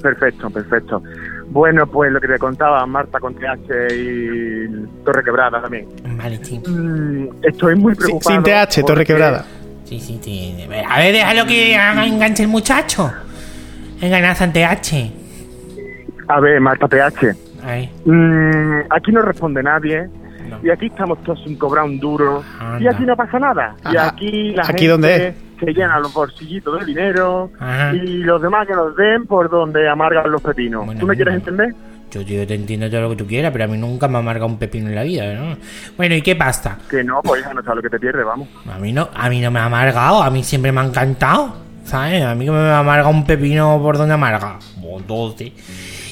Perfecto, 0.02 0.50
perfecto. 0.50 1.02
Bueno, 1.50 1.88
pues 1.88 2.12
lo 2.12 2.20
que 2.20 2.28
te 2.28 2.38
contaba, 2.38 2.86
Marta 2.86 3.20
con 3.20 3.34
TH 3.34 3.96
y 3.96 4.68
Torre 5.06 5.24
Quebrada 5.24 5.62
también. 5.62 5.88
Vale, 6.18 6.40
sí. 6.44 6.60
Mm, 6.68 7.30
estoy 7.44 7.76
muy 7.76 7.96
preocupado. 7.96 8.36
sin 8.36 8.44
TH, 8.44 8.84
Torre 8.86 9.06
Quebrada. 9.06 9.46
Sí, 9.86 10.00
sí, 10.02 10.20
sí. 10.22 10.68
A 10.90 10.98
ver, 11.00 11.14
déjalo 11.14 11.46
que 11.46 11.78
haga 11.78 12.06
enganche 12.06 12.44
el 12.44 12.50
muchacho. 12.50 13.12
Venga, 14.02 14.22
Nathan 14.22 14.54
TH. 14.54 15.12
A 16.28 16.40
ver, 16.40 16.60
Marta 16.62 16.88
TH. 16.88 17.36
Ahí. 17.64 17.90
Mm, 18.06 18.82
aquí 18.90 19.12
no 19.12 19.22
responde 19.22 19.64
nadie. 19.64 20.08
No. 20.50 20.60
Y 20.64 20.70
aquí 20.70 20.86
estamos 20.88 21.22
todos 21.24 21.44
sin 21.44 21.58
cobrar 21.58 21.86
un 21.86 22.00
duro. 22.00 22.44
Anda. 22.60 22.82
Y 22.82 22.88
aquí 22.88 23.04
no 23.06 23.16
pasa 23.16 23.40
nada. 23.40 23.76
Y 23.92 23.98
aquí 23.98 24.52
la 24.52 24.64
¿Aquí 24.64 24.72
gente 24.72 24.88
dónde 24.88 25.36
se 25.60 25.74
llena 25.74 26.00
los 26.00 26.14
bolsillitos 26.14 26.80
de 26.80 26.86
dinero. 26.86 27.52
Ajá. 27.60 27.94
Y 27.94 28.24
los 28.24 28.42
demás 28.42 28.68
que 28.68 28.74
nos 28.74 28.96
den 28.96 29.26
por 29.26 29.50
donde 29.50 29.90
amargan 29.90 30.32
los 30.32 30.42
pepinos. 30.42 30.86
Bueno, 30.86 31.00
¿Tú 31.00 31.08
me 31.08 31.16
quieres 31.16 31.36
entender? 31.36 31.74
Yo, 32.12 32.22
yo 32.22 32.48
te 32.48 32.56
entiendo 32.56 32.90
todo 32.90 33.02
lo 33.02 33.10
que 33.10 33.16
tú 33.18 33.28
quieras, 33.28 33.52
pero 33.52 33.66
a 33.66 33.68
mí 33.68 33.78
nunca 33.78 34.08
me 34.08 34.18
amarga 34.18 34.46
un 34.46 34.58
pepino 34.58 34.88
en 34.88 34.96
la 34.96 35.04
vida, 35.04 35.34
¿no? 35.34 35.58
Bueno, 35.98 36.16
¿y 36.16 36.22
qué 36.22 36.38
pasa? 36.38 36.78
Que 36.90 37.04
no, 37.04 37.22
pues 37.22 37.42
hija, 37.42 37.54
no 37.54 37.62
sabes 37.64 37.78
lo 37.78 37.82
que 37.82 37.90
te 37.90 38.00
pierdes, 38.00 38.26
vamos. 38.26 38.48
A 38.74 38.80
mí 38.80 38.94
no, 38.94 39.10
a 39.14 39.30
mí 39.30 39.42
no 39.42 39.52
me 39.52 39.60
ha 39.60 39.66
amargado, 39.66 40.24
a 40.24 40.30
mí 40.30 40.42
siempre 40.42 40.72
me 40.72 40.80
ha 40.80 40.86
encantado, 40.86 41.54
¿sabes? 41.88 42.24
A 42.24 42.36
mí 42.36 42.46
que 42.46 42.52
me 42.52 42.72
amarga 42.72 43.08
un 43.08 43.26
pepino 43.26 43.80
por 43.82 43.98
donde 43.98 44.14
amarga. 44.14 44.60
Entonces. 44.98 45.52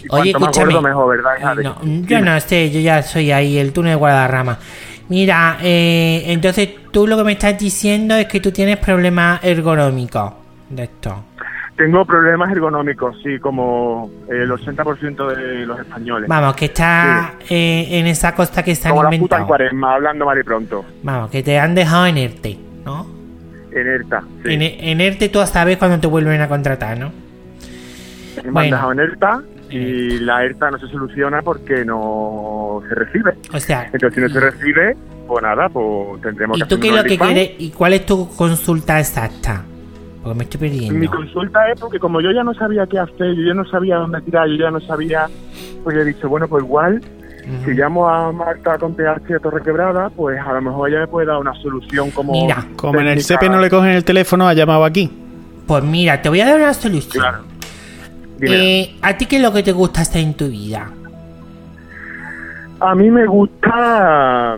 Y 0.04 0.08
cuanto 0.08 0.40
más 0.40 0.58
gordo, 0.58 0.82
mejor, 0.82 1.18
¿verdad, 1.18 1.56
no, 1.56 1.78
yo 1.84 2.22
no 2.22 2.40
sé, 2.40 2.70
yo 2.70 2.80
ya 2.80 3.02
soy 3.02 3.32
ahí, 3.32 3.58
el 3.58 3.74
túnel 3.74 3.94
de 3.94 3.96
Guadarrama. 3.96 4.60
Mira, 5.10 5.58
eh, 5.62 6.24
entonces 6.28 6.70
tú 6.92 7.08
lo 7.08 7.18
que 7.18 7.24
me 7.24 7.32
estás 7.34 7.58
diciendo 7.58 8.16
es 8.16 8.28
que 8.28 8.40
tú 8.40 8.52
tienes 8.52 8.78
problemas 8.78 9.44
ergonómicos 9.44 10.34
de 10.70 10.84
esto. 10.84 11.24
Tengo 11.76 12.06
problemas 12.06 12.52
ergonómicos, 12.52 13.18
sí, 13.22 13.38
como 13.40 14.10
el 14.30 14.50
80% 14.50 15.36
de 15.36 15.66
los 15.66 15.80
españoles. 15.80 16.30
Vamos, 16.30 16.56
que 16.56 16.66
está 16.66 17.34
eh, 17.50 17.88
en 17.92 18.08
esa 18.08 18.34
costa 18.34 18.64
que 18.64 18.76
se 18.76 18.88
han 18.88 18.96
Como 18.96 19.10
la 19.10 19.18
puta 19.18 19.38
en 19.40 19.46
cuaresma, 19.46 19.96
hablando 19.96 20.26
mal 20.26 20.40
y 20.40 20.44
pronto. 20.44 20.86
Vamos, 21.04 21.30
que 21.30 21.44
te 21.44 21.60
han 21.60 21.76
dejado 21.76 22.06
en 22.06 22.18
ERTE, 22.18 22.58
¿no? 22.86 23.15
En 23.76 23.88
ERTA, 23.88 24.24
sí. 24.44 24.54
En, 24.54 24.62
en 24.62 25.02
ERTE 25.02 25.30
tú 25.30 25.40
sabes 25.46 25.78
cuando 25.78 26.00
te 26.00 26.08
vuelven 26.08 26.40
a 26.42 26.48
contratar, 26.48 26.98
¿no? 26.98 27.12
Me 28.44 28.52
bueno. 28.52 28.92
en 28.92 29.00
ERTA 29.00 29.44
y 29.70 30.20
la 30.20 30.46
ERTA 30.46 30.72
no 30.72 30.80
se 30.80 30.88
soluciona 30.88 31.42
porque 31.42 31.84
no 31.84 32.82
se 32.88 32.96
recibe. 32.96 33.34
O 33.54 33.60
sea, 33.60 33.90
Entonces, 33.92 34.14
si 34.14 34.22
no 34.22 34.30
se 34.30 34.40
recibe, 34.40 34.96
pues 35.28 35.44
nada, 35.44 35.68
pues 35.70 36.22
tendremos 36.22 36.58
¿y 36.58 36.62
que 36.62 36.68
tú 36.68 36.76
hacer 36.76 36.82
qué 36.82 36.90
es 36.90 36.96
lo 36.96 37.04
que 37.04 37.18
quieres? 37.18 37.52
¿Y 37.58 37.72
cuál 37.72 37.94
es 37.94 38.06
tu 38.06 38.30
consulta 38.36 39.00
exacta? 39.00 39.64
Porque 40.24 40.38
me 40.38 40.44
estoy 40.46 40.60
perdiendo. 40.60 41.00
Mi 41.00 41.08
consulta 41.08 41.70
es 41.72 41.80
porque 41.80 42.00
como 42.00 42.22
yo 42.22 42.32
ya 42.32 42.44
no 42.44 42.54
sabía 42.54 42.88
qué 42.88 43.00
hacer, 43.00 43.36
yo 43.36 43.44
ya 43.44 43.54
no 43.54 43.66
sabía 43.66 43.98
dónde 43.98 44.22
tirar, 44.22 44.48
yo 44.48 44.56
ya 44.56 44.72
no 44.72 44.80
sabía, 44.80 45.28
pues 45.84 45.96
yo 45.96 46.02
he 46.02 46.06
dicho, 46.06 46.30
bueno, 46.30 46.48
pues 46.48 46.64
igual. 46.64 47.02
Si 47.64 47.72
llamo 47.72 48.08
a 48.08 48.32
Marta 48.32 48.78
con 48.78 48.96
TH 48.96 49.28
de 49.28 49.40
Torre 49.40 49.62
Quebrada, 49.62 50.10
pues 50.10 50.40
a 50.40 50.54
lo 50.54 50.62
mejor 50.62 50.90
ella 50.90 51.00
me 51.02 51.08
puede 51.08 51.28
dar 51.28 51.38
una 51.38 51.54
solución 51.56 52.12
como... 52.12 52.34
Mira, 52.34 52.66
Como 52.76 53.00
en 53.00 53.08
el. 53.08 53.22
SEPE 53.22 53.50
no 53.50 53.60
le 53.60 53.70
cogen 53.70 53.92
el 53.92 54.04
teléfono, 54.04 54.48
ha 54.48 54.54
llamado 54.54 54.86
aquí. 54.86 55.12
Pues 55.68 55.84
mira, 55.84 56.22
te 56.22 56.30
voy 56.30 56.42
a 56.42 56.46
dar 56.46 56.56
una 56.58 56.74
solución. 56.74 57.22
Claro. 57.24 57.44
Dime. 58.38 58.82
Eh, 58.82 58.96
¿A 59.02 59.18
ti 59.18 59.26
qué 59.26 59.38
es 59.38 59.42
lo 59.42 59.54
que 59.54 59.64
te 59.64 59.72
gusta 59.72 60.02
hacer 60.02 60.22
en 60.22 60.34
tu 60.34 60.48
vida? 60.48 60.90
A 62.80 62.94
mí 62.94 63.10
me 63.10 63.26
gusta 63.26 64.58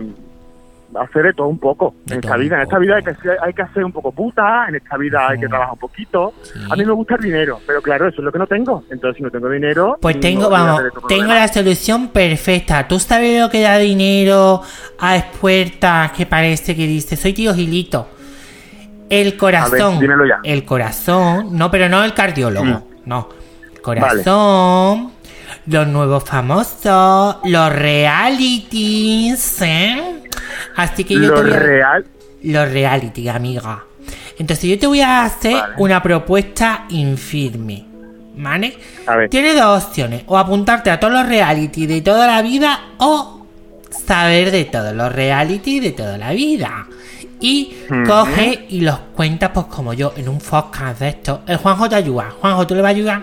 hacer 0.94 1.22
de 1.24 1.32
todo 1.32 1.48
un 1.48 1.58
poco 1.58 1.94
De 2.04 2.14
en 2.14 2.20
esta 2.20 2.36
vida. 2.36 2.56
En 2.56 2.62
esta 2.62 2.78
vida 2.78 2.96
hay 2.96 3.02
que, 3.02 3.14
ser, 3.16 3.38
hay 3.42 3.52
que 3.52 3.62
hacer 3.62 3.84
un 3.84 3.92
poco 3.92 4.12
puta, 4.12 4.66
en 4.68 4.76
esta 4.76 4.96
vida 4.96 5.28
hay 5.28 5.38
que 5.38 5.48
trabajar 5.48 5.74
un 5.74 5.78
poquito. 5.78 6.34
Sí. 6.42 6.58
A 6.70 6.76
mí 6.76 6.84
me 6.84 6.92
gusta 6.92 7.16
el 7.16 7.22
dinero, 7.22 7.60
pero 7.66 7.82
claro, 7.82 8.08
eso 8.08 8.18
es 8.18 8.24
lo 8.24 8.32
que 8.32 8.38
no 8.38 8.46
tengo. 8.46 8.84
Entonces, 8.90 9.16
si 9.18 9.22
no 9.22 9.30
tengo 9.30 9.48
dinero... 9.48 9.98
Pues 10.00 10.20
tengo, 10.20 10.48
vamos, 10.48 10.80
hacer 10.80 10.92
tengo 11.08 11.32
la 11.32 11.48
solución 11.48 12.08
perfecta. 12.08 12.86
¿Tú 12.88 12.98
sabes 12.98 13.40
lo 13.40 13.50
que 13.50 13.62
da 13.62 13.78
dinero 13.78 14.62
a 14.98 15.16
expuertas 15.16 16.12
que 16.12 16.26
parece 16.26 16.74
que 16.74 16.86
dice, 16.86 17.16
soy 17.16 17.32
tío 17.32 17.54
Gilito? 17.54 18.08
El 19.10 19.36
corazón. 19.36 20.00
dímelo 20.00 20.26
ya. 20.26 20.40
El 20.42 20.64
corazón. 20.64 21.56
No, 21.56 21.70
pero 21.70 21.88
no 21.88 22.04
el 22.04 22.14
cardiólogo. 22.14 22.64
Mm. 22.64 22.82
No. 23.06 23.28
El 23.74 23.80
corazón. 23.80 25.12
Los 25.66 25.86
nuevos 25.86 26.24
famosos. 26.24 27.36
Los 27.44 27.72
realities. 27.72 29.62
¿eh? 29.62 30.17
Así 30.78 31.04
que 31.04 31.14
yo 31.14 31.20
Lo 31.20 31.34
te 31.34 31.42
voy 31.42 31.52
a... 31.52 31.58
real... 31.58 32.06
Los 32.44 32.70
reality, 32.72 33.28
amiga. 33.28 33.84
Entonces 34.38 34.70
yo 34.70 34.78
te 34.78 34.86
voy 34.86 35.00
a 35.00 35.24
hacer 35.24 35.54
Vale. 35.54 35.74
una 35.78 36.02
propuesta 36.02 36.84
infirme. 36.90 37.84
¿Vale? 38.36 38.78
A 39.08 39.16
ver. 39.16 39.28
Tienes 39.28 39.56
dos 39.56 39.84
opciones. 39.84 40.22
O 40.26 40.38
apuntarte 40.38 40.90
a 40.90 41.00
todos 41.00 41.12
los 41.12 41.26
reality 41.26 41.86
de 41.86 42.00
toda 42.00 42.28
la 42.28 42.40
vida 42.42 42.78
o 42.98 43.44
saber 43.90 44.52
de 44.52 44.64
todos 44.66 44.94
los 44.94 45.12
reality 45.12 45.80
de 45.80 45.90
toda 45.90 46.16
la 46.16 46.30
vida. 46.30 46.86
Y 47.40 47.76
Ujú. 47.90 48.04
coge 48.04 48.66
y 48.68 48.80
los 48.82 48.98
cuentas 49.16 49.50
pues 49.52 49.66
como 49.66 49.92
yo 49.94 50.12
en 50.16 50.28
un 50.28 50.38
podcast 50.38 51.00
de 51.00 51.08
esto. 51.08 51.42
El 51.48 51.56
Juanjo 51.56 51.88
te 51.88 51.96
ayuda. 51.96 52.30
Juanjo, 52.40 52.66
¿tú 52.68 52.76
le 52.76 52.82
vas 52.82 52.90
a 52.90 52.94
ayudar? 52.94 53.22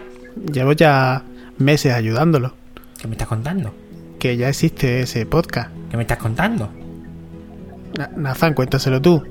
Llevo 0.52 0.74
ya 0.74 1.24
meses 1.58 1.94
ayudándolo. 1.94 2.54
¿Qué 3.00 3.08
me 3.08 3.13
estás 3.13 3.30
contando? 3.30 3.74
Que 4.20 4.36
ya 4.36 4.50
existe 4.50 5.00
ese 5.02 5.26
podcast. 5.26 5.70
¿Qué 5.89 5.96
me 5.96 6.04
estás 6.04 6.18
contando? 6.18 6.70
Na- 7.97 8.10
Nazan, 8.15 8.53
cuéntaselo 8.53 9.01
tú. 9.01 9.23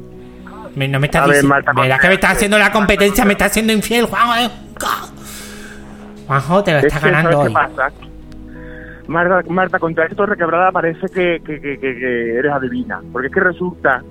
Me- 0.76 0.88
no 0.88 0.98
me 0.98 1.06
estás 1.06 1.22
A 1.22 1.26
ver, 1.26 1.34
diciendo. 1.36 1.54
Marta, 1.54 1.72
Verás 1.80 2.00
que 2.00 2.08
me 2.08 2.14
estás 2.14 2.32
haciendo 2.32 2.58
la 2.58 2.72
competencia, 2.72 3.24
me 3.24 3.32
estás 3.32 3.50
haciendo 3.52 3.72
infiel, 3.72 4.06
Juanjo. 4.06 4.34
eh. 4.36 4.50
Juanjo, 6.26 6.64
te 6.64 6.72
lo 6.72 6.78
Es 6.78 6.84
estás 6.86 7.02
ganando 7.02 7.30
¿sabes 7.32 7.46
hoy. 7.46 7.48
qué 7.48 7.54
pasa? 7.54 7.92
Marta, 9.06 9.42
Marta, 9.50 9.78
contra 9.78 10.06
esto 10.06 10.24
requebrada 10.24 10.72
parece 10.72 11.06
que, 11.08 11.40
que, 11.44 11.60
que, 11.60 11.78
que- 11.78 11.94
que 11.98 12.38
eres 12.38 12.52
adivina. 12.52 13.00
Porque 13.12 13.28
es 13.28 13.34
que 13.34 13.40
resulta 13.40 14.02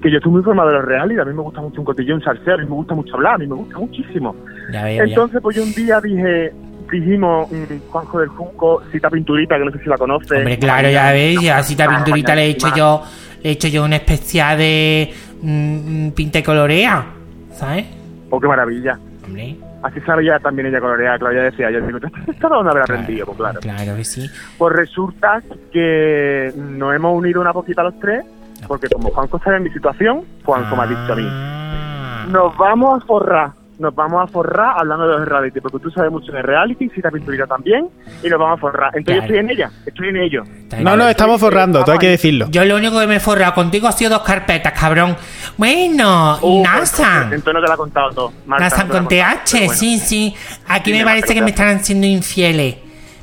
que 0.00 0.10
yo 0.10 0.18
estoy 0.18 0.30
muy 0.32 0.38
informado 0.40 0.68
de 0.68 0.74
los 0.76 0.84
reales, 0.84 1.18
a 1.18 1.24
mí 1.24 1.34
me 1.34 1.42
gusta 1.42 1.60
mucho 1.60 1.80
un 1.80 1.84
cotillón 1.84 2.22
salseo, 2.22 2.54
a 2.54 2.58
mí 2.58 2.64
me 2.64 2.70
gusta 2.70 2.94
mucho 2.94 3.14
hablar, 3.16 3.34
a 3.34 3.38
mí 3.38 3.46
me 3.48 3.54
gusta 3.56 3.78
muchísimo. 3.78 4.36
ya 4.72 4.84
veo, 4.84 4.96
ya. 4.98 5.02
Entonces, 5.04 5.40
pues 5.42 5.56
yo 5.56 5.64
un 5.64 5.74
día 5.74 6.00
dije, 6.00 6.52
dijimos, 6.90 7.50
mm, 7.50 7.90
Juanjo 7.90 8.20
del 8.20 8.28
Junco, 8.28 8.82
cita 8.92 9.10
pinturita, 9.10 9.58
que 9.58 9.64
no 9.64 9.70
sé 9.72 9.78
si 9.78 9.88
la 9.88 9.96
conoce. 9.98 10.36
Hombre, 10.36 10.58
claro, 10.58 10.88
ya 10.90 11.12
veis, 11.12 11.42
y 11.42 11.48
así 11.48 11.74
ta 11.76 11.88
pinturita 11.88 12.34
le 12.34 12.46
he 12.46 12.50
hecho 12.50 12.74
yo, 12.74 13.02
le 13.42 13.48
he 13.50 13.52
hecho 13.52 13.68
yo 13.68 13.84
una 13.84 13.96
especial 13.96 14.58
de 14.58 15.12
mm, 15.42 16.06
mm, 16.06 16.10
pinta 16.12 16.38
y 16.38 16.42
colorea, 16.42 17.04
¿sabes? 17.52 17.86
Oh, 18.30 18.40
qué 18.40 18.46
maravilla. 18.48 18.98
Hombre, 19.24 19.56
Así 19.82 20.00
sabía 20.00 20.38
también 20.40 20.66
ella 20.66 20.80
colorear, 20.80 21.18
claro, 21.18 21.34
ella 21.34 21.44
decía, 21.44 21.70
yo 21.70 21.80
digo, 21.80 21.98
¿esto 22.26 22.48
dónde 22.48 22.70
habrá 22.70 22.82
aprendido? 22.84 23.26
Pues 23.26 23.38
claro. 23.38 23.60
claro 23.60 23.94
que 23.96 24.04
sí. 24.04 24.28
Pues 24.58 24.74
resulta 24.74 25.40
que 25.72 26.52
nos 26.56 26.94
hemos 26.94 27.16
unido 27.16 27.40
una 27.40 27.52
poquita 27.52 27.84
los 27.84 27.98
tres, 28.00 28.24
porque 28.66 28.88
como 28.88 29.10
Juanco 29.10 29.38
sabe 29.38 29.58
en 29.58 29.62
mi 29.64 29.70
situación, 29.70 30.22
Juanco 30.44 30.74
me 30.74 30.82
ha 30.82 30.86
dicho 30.86 31.12
a 31.12 31.16
mí, 31.16 31.28
Ah. 31.28 32.26
nos 32.28 32.56
vamos 32.56 33.00
a 33.00 33.06
forrar, 33.06 33.50
nos 33.78 33.94
vamos 33.94 34.22
a 34.22 34.26
forrar 34.26 34.74
hablando 34.78 35.06
de 35.06 35.18
los 35.18 35.28
reality, 35.28 35.60
porque 35.60 35.78
tú 35.78 35.90
sabes 35.90 36.10
mucho 36.10 36.32
de 36.32 36.40
reality, 36.42 36.88
cita 36.88 37.10
pinturita 37.10 37.46
también, 37.46 37.88
y 38.22 38.28
nos 38.28 38.38
vamos 38.38 38.56
a 38.58 38.60
forrar. 38.60 38.90
Entonces 38.96 39.04
Claro. 39.04 39.20
yo 39.20 39.22
estoy 39.24 39.38
en 39.38 39.50
ella, 39.50 39.70
estoy 39.84 40.08
en 40.08 40.16
ello. 40.16 40.42
No, 40.80 40.96
no, 40.96 41.08
estamos 41.08 41.38
forrando, 41.40 41.84
tú 41.84 41.90
hay 41.92 41.98
que 41.98 42.08
decirlo. 42.10 42.46
Yo 42.50 42.64
lo 42.64 42.76
único 42.76 42.98
que 42.98 43.06
me 43.06 43.16
he 43.16 43.20
forrado 43.20 43.52
contigo 43.54 43.86
ha 43.88 43.92
sido 43.92 44.10
dos 44.10 44.22
carpetas, 44.22 44.72
cabrón. 44.72 45.16
Bueno, 45.58 46.38
y 46.42 46.46
Uh, 46.46 46.62
NASA. 46.62 47.22
Entonces 47.24 47.54
no 47.54 47.60
te 47.60 47.68
la 47.68 47.74
he 47.74 47.76
contado 47.76 48.10
todo. 48.10 48.32
Marta, 48.46 48.64
NASA 48.64 48.88
con 48.88 49.08
TH, 49.08 49.52
bueno. 49.58 49.72
sí, 49.74 49.98
sí. 49.98 50.34
Aquí 50.68 50.90
Sí, 50.90 50.92
me 50.92 50.98
me 51.04 51.04
parece 51.10 51.34
que 51.34 51.42
me 51.42 51.50
están 51.50 51.84
siendo 51.84 52.06
infieles. 52.06 52.76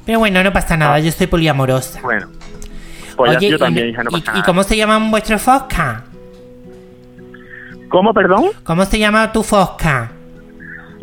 Pero 0.05 0.19
bueno, 0.19 0.43
no 0.43 0.51
pasa 0.53 0.77
nada, 0.77 0.95
Ah. 0.95 0.99
yo 0.99 1.11
soy 1.11 1.27
poliamorosa. 1.27 1.99
Bueno, 2.01 2.27
pues 3.15 3.37
Oye, 3.37 3.49
yo 3.49 3.55
y- 3.55 3.59
también, 3.59 3.89
hija, 3.89 4.03
no 4.03 4.09
y, 4.09 4.13
pasa 4.21 4.31
y 4.31 4.33
nada. 4.35 4.45
cómo 4.45 4.63
se 4.63 4.75
llaman 4.77 5.09
vuestros 5.09 5.41
fosca? 5.41 6.03
¿Cómo, 7.89 8.13
perdón? 8.13 8.45
¿Cómo 8.63 8.85
se 8.85 8.97
llama 8.99 9.31
tu 9.31 9.43
fosca? 9.43 10.11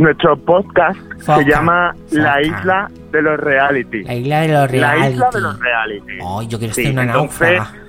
Nuestro 0.00 0.34
podcast 0.36 0.98
Foca, 1.20 1.36
se 1.36 1.44
llama 1.44 1.94
La. 2.10 2.40
Isla 2.40 2.88
de 3.12 3.20
los 3.22 3.38
Reality. 3.38 4.02
La 4.04 4.14
isla 4.14 4.40
de 4.40 4.48
los 4.48 4.60
La 4.60 4.66
reality. 4.94 5.12
Isla 5.14 5.28
de 5.30 5.40
los 5.42 5.60
Reality. 5.60 6.12
Ay, 6.26 6.46
yo 6.48 6.58
quiero 6.58 6.74
Sí, 6.74 6.82
ser 6.84 6.92
una 6.92 7.02
entonces, 7.02 7.58
náufraga. 7.58 7.82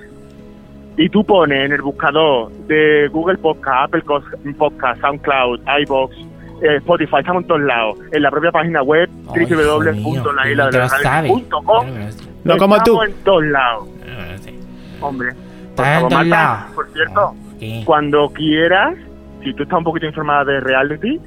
Y 0.98 1.08
tú 1.08 1.24
pones 1.24 1.64
en 1.64 1.72
el 1.72 1.80
buscador 1.80 2.52
de 2.66 3.08
Google 3.10 3.38
Podcast, 3.38 3.84
Apple 3.94 4.02
Podcast, 4.58 5.00
SoundCloud, 5.00 5.60
iBox, 5.84 6.14
eh, 6.62 6.76
Spotify, 6.76 7.16
estamos 7.20 7.42
en 7.44 7.48
todos 7.48 7.60
lados. 7.62 7.98
En 8.12 8.22
la 8.22 8.30
propia 8.30 8.50
página 8.52 8.82
web, 8.82 9.08
Ay, 9.34 9.42
hijo 9.44 9.54
mío, 9.54 9.78
www.laisla 9.78 10.68
te 10.70 10.78
lo 10.78 10.88
sabes. 10.90 11.32
com 11.32 11.42
Claro 11.48 11.82
que 11.94 11.98
lo 12.04 12.12
sé. 12.12 12.28
No 12.44 12.56
como 12.58 12.74
tú. 12.82 12.92
Estamos 13.02 13.06
en 13.08 13.24
todos 13.24 13.44
lados, 13.44 13.88
hombre. 15.00 15.32
Por 15.76 15.86
en 15.86 15.92
favor, 15.94 16.08
todos 16.10 16.26
Marta, 16.26 16.44
lados. 16.44 16.72
por 16.74 16.88
cierto, 16.92 17.34
¿Qué? 17.58 17.82
cuando 17.86 18.28
quieras, 18.34 18.94
si 19.42 19.54
tú 19.54 19.62
estás 19.62 19.78
un 19.78 19.84
poquito 19.84 20.04
informada 20.06 20.44
de 20.44 20.60
reality, 20.60 21.18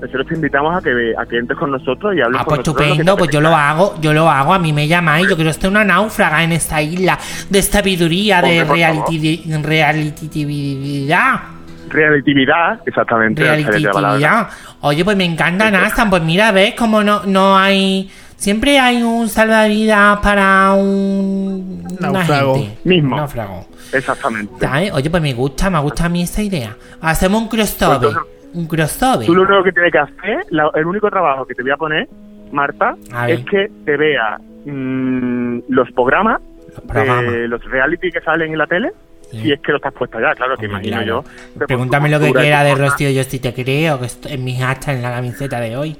nosotros 0.00 0.26
te 0.28 0.34
invitamos 0.34 0.76
a 0.76 0.80
que, 0.80 1.12
a 1.18 1.26
que 1.26 1.38
entres 1.38 1.58
con 1.58 1.70
nosotros 1.72 2.14
y 2.16 2.20
hables 2.20 2.40
Ah, 2.40 2.44
con 2.44 2.56
pues 2.56 2.66
nosotros. 2.66 2.86
estupendo, 2.86 3.16
pues 3.16 3.30
yo 3.30 3.40
lo 3.40 3.54
hago, 3.56 4.00
yo 4.00 4.12
lo 4.12 4.30
hago, 4.30 4.54
a 4.54 4.58
mí 4.58 4.72
me 4.72 4.86
llamáis, 4.86 5.28
yo 5.28 5.34
quiero 5.36 5.52
ser 5.52 5.70
una 5.70 5.84
náufraga 5.84 6.42
en 6.44 6.52
esta 6.52 6.80
isla 6.80 7.18
de 7.50 7.62
sabiduría, 7.62 8.40
de 8.42 8.64
reality, 8.64 9.42
realitividad, 9.62 11.40
Realitividad, 11.88 12.80
exactamente. 12.86 13.42
realitividad. 13.42 14.48
Oye, 14.82 15.04
pues 15.04 15.16
me 15.16 15.24
encanta 15.24 15.70
NASA, 15.70 16.08
pues 16.08 16.22
mira, 16.22 16.52
ves 16.52 16.74
como 16.74 17.02
no, 17.02 17.22
no 17.24 17.56
hay, 17.56 18.10
siempre 18.36 18.78
hay 18.78 19.02
un 19.02 19.28
salvavidas 19.28 20.18
para 20.18 20.72
un 20.74 21.82
Náufrago. 21.98 22.54
gente. 22.56 22.78
Mismo. 22.84 23.14
Un 23.14 23.20
náufrago. 23.22 23.66
Exactamente. 23.92 24.52
¿Sabes? 24.60 24.92
Oye, 24.92 25.08
pues 25.10 25.22
me 25.22 25.32
gusta, 25.32 25.70
me 25.70 25.78
gusta 25.80 26.04
a 26.04 26.08
mí 26.10 26.22
esa 26.22 26.42
idea. 26.42 26.76
Hacemos 27.00 27.42
un 27.42 27.48
crossover, 27.48 27.98
Pues 28.00 28.10
entonces, 28.12 28.37
un 28.54 28.66
crossover. 28.66 29.26
Tú 29.26 29.34
lo 29.34 29.42
único 29.42 29.62
que 29.64 29.72
tienes 29.72 29.92
que 29.92 29.98
hacer, 29.98 30.44
la- 30.50 30.70
el 30.74 30.86
único 30.86 31.08
trabajo 31.10 31.44
que 31.46 31.54
te 31.54 31.62
voy 31.62 31.70
a 31.72 31.76
poner, 31.76 32.08
Marta, 32.52 32.96
A 33.12 33.28
es 33.30 33.44
que 33.44 33.68
te 33.84 33.96
vea 33.96 34.38
mm, 34.64 35.58
los 35.68 35.90
programas 35.92 36.40
programas. 36.86 37.32
de 37.32 37.48
los 37.48 37.62
reality 37.64 38.10
que 38.10 38.20
salen 38.20 38.52
en 38.52 38.58
la 38.58 38.66
tele. 38.66 38.90
Sí. 39.30 39.40
Si 39.42 39.52
es 39.52 39.60
que 39.60 39.72
lo 39.72 39.76
estás 39.76 39.92
puesto 39.92 40.18
ya, 40.18 40.34
claro, 40.34 40.56
que 40.56 40.64
Hombre, 40.66 40.88
imagino 40.88 40.96
claro. 41.02 41.24
yo. 41.58 41.66
Pregúntame 41.66 42.08
lo 42.08 42.18
que 42.18 42.32
quiera 42.32 42.64
de. 42.64 42.74
Rocío, 42.74 43.10
yo 43.10 43.22
sí 43.24 43.38
te 43.38 43.52
creo, 43.52 44.00
que 44.00 44.06
esto- 44.06 44.28
en 44.30 44.42
mis 44.42 44.62
hachas 44.62 44.96
en 44.96 45.02
la 45.02 45.10
camiseta 45.12 45.60
de 45.60 45.76
hoy. 45.76 45.96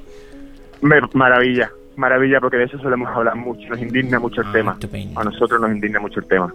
Me- 0.80 1.00
maravilla, 1.12 1.70
maravilla, 1.96 2.40
porque 2.40 2.56
de 2.56 2.64
eso 2.64 2.78
solemos 2.78 3.08
hablar 3.14 3.34
mucho, 3.37 3.68
nos 3.68 3.78
indigna 3.82 4.18
mucho 4.18 4.40
el 4.40 4.46
Ah, 4.48 4.52
tema. 4.52 4.72
estupendo. 4.72 5.20
A 5.20 5.24
nosotros 5.24 5.61
nos 5.61 5.70
indigna 5.72 6.00
mucho 6.00 6.20
el 6.20 6.26
tema. 6.26 6.50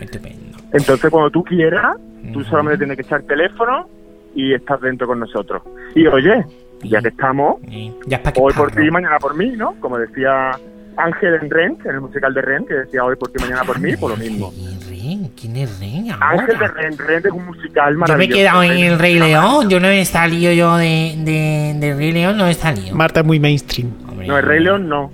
Estupendo. 0.00 0.56
Entonces, 0.72 1.10
cuando 1.10 1.30
tú 1.30 1.44
quieras, 1.44 1.96
tú 2.32 2.40
Ujú. 2.40 2.48
solamente 2.48 2.78
tienes 2.78 2.96
que 2.96 3.02
echar 3.02 3.22
teléfono 3.24 3.86
y 4.34 4.52
estás 4.54 4.80
dentro 4.80 5.06
con 5.06 5.20
nosotros. 5.20 5.62
Y 5.94 6.06
oye, 6.06 6.44
ya 6.82 7.00
que 7.00 7.08
estamos, 7.08 7.56
Sí. 7.68 7.92
Ya 8.06 8.16
es 8.18 8.22
para 8.22 8.32
que 8.34 8.40
hoy 8.40 8.52
por 8.52 8.70
ti, 8.72 8.90
mañana 8.90 9.18
por 9.18 9.34
mí, 9.36 9.50
¿no? 9.56 9.74
Como 9.80 9.98
decía 9.98 10.50
Ángel 10.96 11.34
en 11.42 11.50
Rent, 11.50 11.84
en 11.86 11.94
el 11.96 12.00
musical 12.00 12.32
de 12.34 12.42
Rent, 12.42 12.68
que 12.68 12.74
decía 12.74 13.02
hoy 13.04 13.16
por 13.16 13.28
ti, 13.30 13.40
mañana 13.42 13.64
por 13.64 13.78
mí, 13.80 13.96
por 13.96 14.10
lo 14.10 14.16
mismo. 14.16 14.52
Ren, 14.88 15.30
¿Quién 15.40 15.56
es 15.56 15.80
Ren 15.80 16.12
ahora? 16.12 16.30
Ángel 16.40 16.58
de 16.58 16.68
Rent, 16.68 17.00
Rent 17.00 17.26
es 17.26 17.32
un 17.32 17.46
musical 17.46 17.92
Yo 17.94 17.98
me 17.98 18.04
he 18.04 18.08
maravilloso. 18.08 18.38
quedado 18.38 18.62
en 18.62 18.72
el 18.78 18.98
Rey 18.98 19.18
León, 19.18 19.68
yo 19.70 19.80
no 19.80 19.88
he 19.88 20.04
salido 20.04 20.52
yo 20.52 20.76
de, 20.76 21.14
de, 21.18 21.74
de 21.78 21.94
Rey 21.94 22.12
León, 22.12 22.36
no 22.36 22.46
he 22.46 22.54
salido. 22.54 22.94
Marta 22.96 23.20
es 23.20 23.26
muy 23.26 23.40
mainstream. 23.40 23.90
Hombre, 24.08 24.26
No, 24.28 24.38
el 24.38 24.44
Rey 24.44 24.60
León 24.62 24.88
no. 24.88 25.10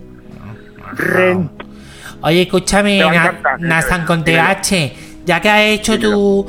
Rent. 0.96 1.50
Oye, 2.22 2.42
escúchame, 2.42 2.98
Te 2.98 3.04
va 3.04 3.10
a 3.10 3.14
Na- 3.14 3.26
encantar, 3.30 3.60
Nathan 3.60 4.04
con. 4.06 4.24
TH, 4.24 4.92
ya 5.24 5.40
que 5.40 5.48
has 5.48 5.62
hecho 5.62 5.98
tu, 5.98 6.46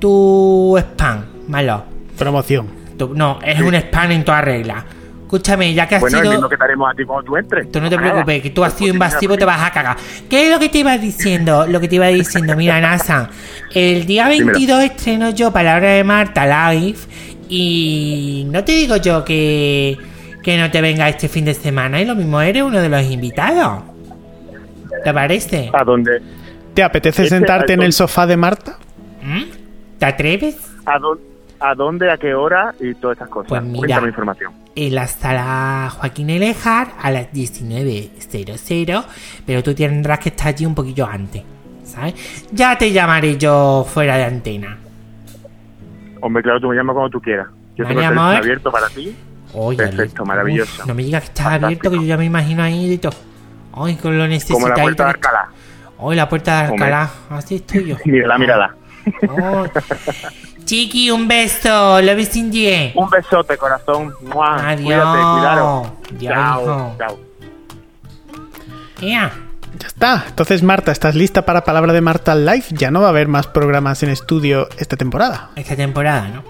tu 0.00 0.76
spam, 0.78 1.24
malo. 1.48 1.84
Promoción. 2.18 2.68
No, 3.14 3.38
es 3.44 3.60
un 3.60 3.74
spam 3.74 4.10
en 4.12 4.24
toda 4.24 4.40
regla. 4.40 4.84
Escúchame, 5.22 5.74
ya 5.74 5.88
que 5.88 5.96
has 5.96 6.00
Bueno, 6.00 6.18
el 6.18 6.22
sido... 6.22 6.32
mismo 6.34 6.48
que 6.48 6.56
te 6.56 6.62
haremos 6.64 6.90
a 6.92 6.94
ti 6.94 7.04
cuando 7.04 7.24
tú 7.24 7.36
entres. 7.36 7.72
Tú 7.72 7.80
no 7.80 7.90
te 7.90 7.96
Nada. 7.96 8.10
preocupes, 8.12 8.42
que 8.42 8.50
tú 8.50 8.62
has 8.62 8.72
sido 8.74 8.92
invasivo, 8.92 9.36
te 9.36 9.44
vas 9.44 9.60
a 9.66 9.72
cagar. 9.72 9.96
¿Qué 10.30 10.46
es 10.46 10.52
lo 10.52 10.60
que 10.60 10.68
te 10.68 10.78
iba 10.78 10.96
diciendo? 10.96 11.66
Lo 11.66 11.80
que 11.80 11.88
te 11.88 11.96
iba 11.96 12.06
diciendo, 12.08 12.54
mira, 12.56 12.80
Nathan, 12.80 13.28
el 13.74 14.06
día 14.06 14.28
Dímelo. 14.28 14.52
22 14.52 14.84
estreno 14.84 15.30
yo 15.30 15.50
Palabra 15.52 15.88
de 15.90 16.04
Marta 16.04 16.72
Live 16.72 16.98
y 17.48 18.46
no 18.48 18.62
te 18.62 18.72
digo 18.72 18.96
yo 18.98 19.24
que, 19.24 19.98
que 20.42 20.56
no 20.56 20.70
te 20.70 20.80
venga 20.80 21.08
este 21.08 21.28
fin 21.28 21.46
de 21.46 21.54
semana 21.54 22.00
y 22.00 22.04
lo 22.04 22.14
mismo 22.14 22.40
eres 22.40 22.62
uno 22.62 22.80
de 22.80 22.88
los 22.88 23.02
invitados. 23.02 23.82
¿Te 25.02 25.12
parece? 25.12 25.70
¿A 25.72 25.82
dónde? 25.82 26.22
¿Te 26.74 26.82
apetece 26.84 27.24
Este, 27.24 27.36
sentarte 27.38 27.72
en 27.72 27.82
el 27.82 27.92
sofá 27.92 28.26
de 28.26 28.36
Marta? 28.36 28.78
¿Mm? 29.22 29.42
¿Te 29.98 30.06
atreves? 30.06 30.56
¿A 30.86 30.98
dónde? 30.98 31.24
¿A 31.66 31.74
dónde? 31.74 32.10
¿A 32.12 32.18
qué 32.18 32.34
hora? 32.34 32.74
Y 32.78 32.92
todas 32.94 33.14
estas 33.16 33.28
cosas. 33.30 33.48
Pues 33.48 33.62
mira. 33.62 33.78
Cuéntame 33.78 34.08
información. 34.08 34.52
En 34.76 34.94
la 34.94 35.06
sala 35.06 35.88
Joaquín 35.96 36.28
Elejar 36.30 36.88
a 37.00 37.10
las 37.10 37.32
19.00, 37.32 39.04
pero 39.46 39.62
tú 39.62 39.74
tendrás 39.74 40.18
que 40.18 40.28
estar 40.28 40.48
allí 40.48 40.66
un 40.66 40.74
poquillo 40.74 41.06
antes, 41.06 41.42
¿sabes? 41.84 42.14
Ya 42.52 42.76
te 42.76 42.92
llamaré 42.92 43.38
yo 43.38 43.86
fuera 43.88 44.16
de 44.16 44.24
antena. 44.24 44.76
Hombre, 46.20 46.42
claro, 46.42 46.60
tú 46.60 46.68
me 46.68 46.76
llamas 46.76 46.94
cuando 46.94 47.10
tú 47.10 47.20
quieras. 47.20 47.46
Yo 47.76 47.86
tengo 47.86 48.00
el 48.00 48.18
abierto 48.18 48.70
para 48.70 48.88
ti. 48.88 49.16
Oye, 49.54 49.78
Perfecto, 49.78 50.24
maravilloso. 50.26 50.84
no 50.86 50.94
me 50.94 51.02
digas 51.04 51.22
que 51.22 51.26
estás 51.28 51.44
Fantástico. 51.46 51.66
abierto, 51.66 51.90
que 51.90 51.96
yo 51.96 52.02
ya 52.02 52.16
me 52.16 52.24
imagino 52.24 52.62
ahí 52.62 52.90
de 52.90 52.98
todo. 52.98 53.14
Ay, 53.76 53.94
con 53.96 54.18
lo 54.18 54.24
Como 54.50 54.68
la 54.68 54.74
puerta 54.74 55.06
de 55.06 55.12
que- 55.12 55.16
Alcalá. 55.16 55.48
Ay, 55.98 56.16
la 56.16 56.28
puerta 56.28 56.62
de. 56.62 56.72
Alcalá. 56.72 57.10
Así 57.30 57.54
estoy 57.56 57.86
yo. 57.86 57.96
Mírala, 58.04 58.38
mírala. 58.38 58.74
Ay. 59.06 59.70
Chiqui, 60.64 61.10
un 61.10 61.28
beso. 61.28 62.00
Love 62.00 62.20
is 62.20 62.36
in 62.36 62.50
the 62.50 62.74
air. 62.74 62.92
Un 62.94 63.10
besote, 63.10 63.56
corazón. 63.58 64.14
¡Mua! 64.22 64.70
Adiós. 64.70 64.84
Cuídate, 64.86 65.18
cuidado. 65.18 65.96
Ya, 66.18 66.30
chao, 66.30 66.96
chao. 66.98 67.18
Ea. 69.00 69.32
Ya 69.78 69.86
está. 69.86 70.24
Entonces, 70.28 70.62
Marta, 70.62 70.92
¿estás 70.92 71.14
lista 71.14 71.44
para 71.44 71.64
Palabra 71.64 71.92
de 71.92 72.00
Marta 72.00 72.34
Live? 72.34 72.66
Ya 72.70 72.90
no 72.90 73.00
va 73.00 73.06
a 73.06 73.10
haber 73.10 73.28
más 73.28 73.46
programas 73.46 74.02
en 74.02 74.10
estudio 74.10 74.68
esta 74.78 74.96
temporada. 74.96 75.50
esta 75.56 75.76
temporada, 75.76 76.28
¿no? 76.28 76.44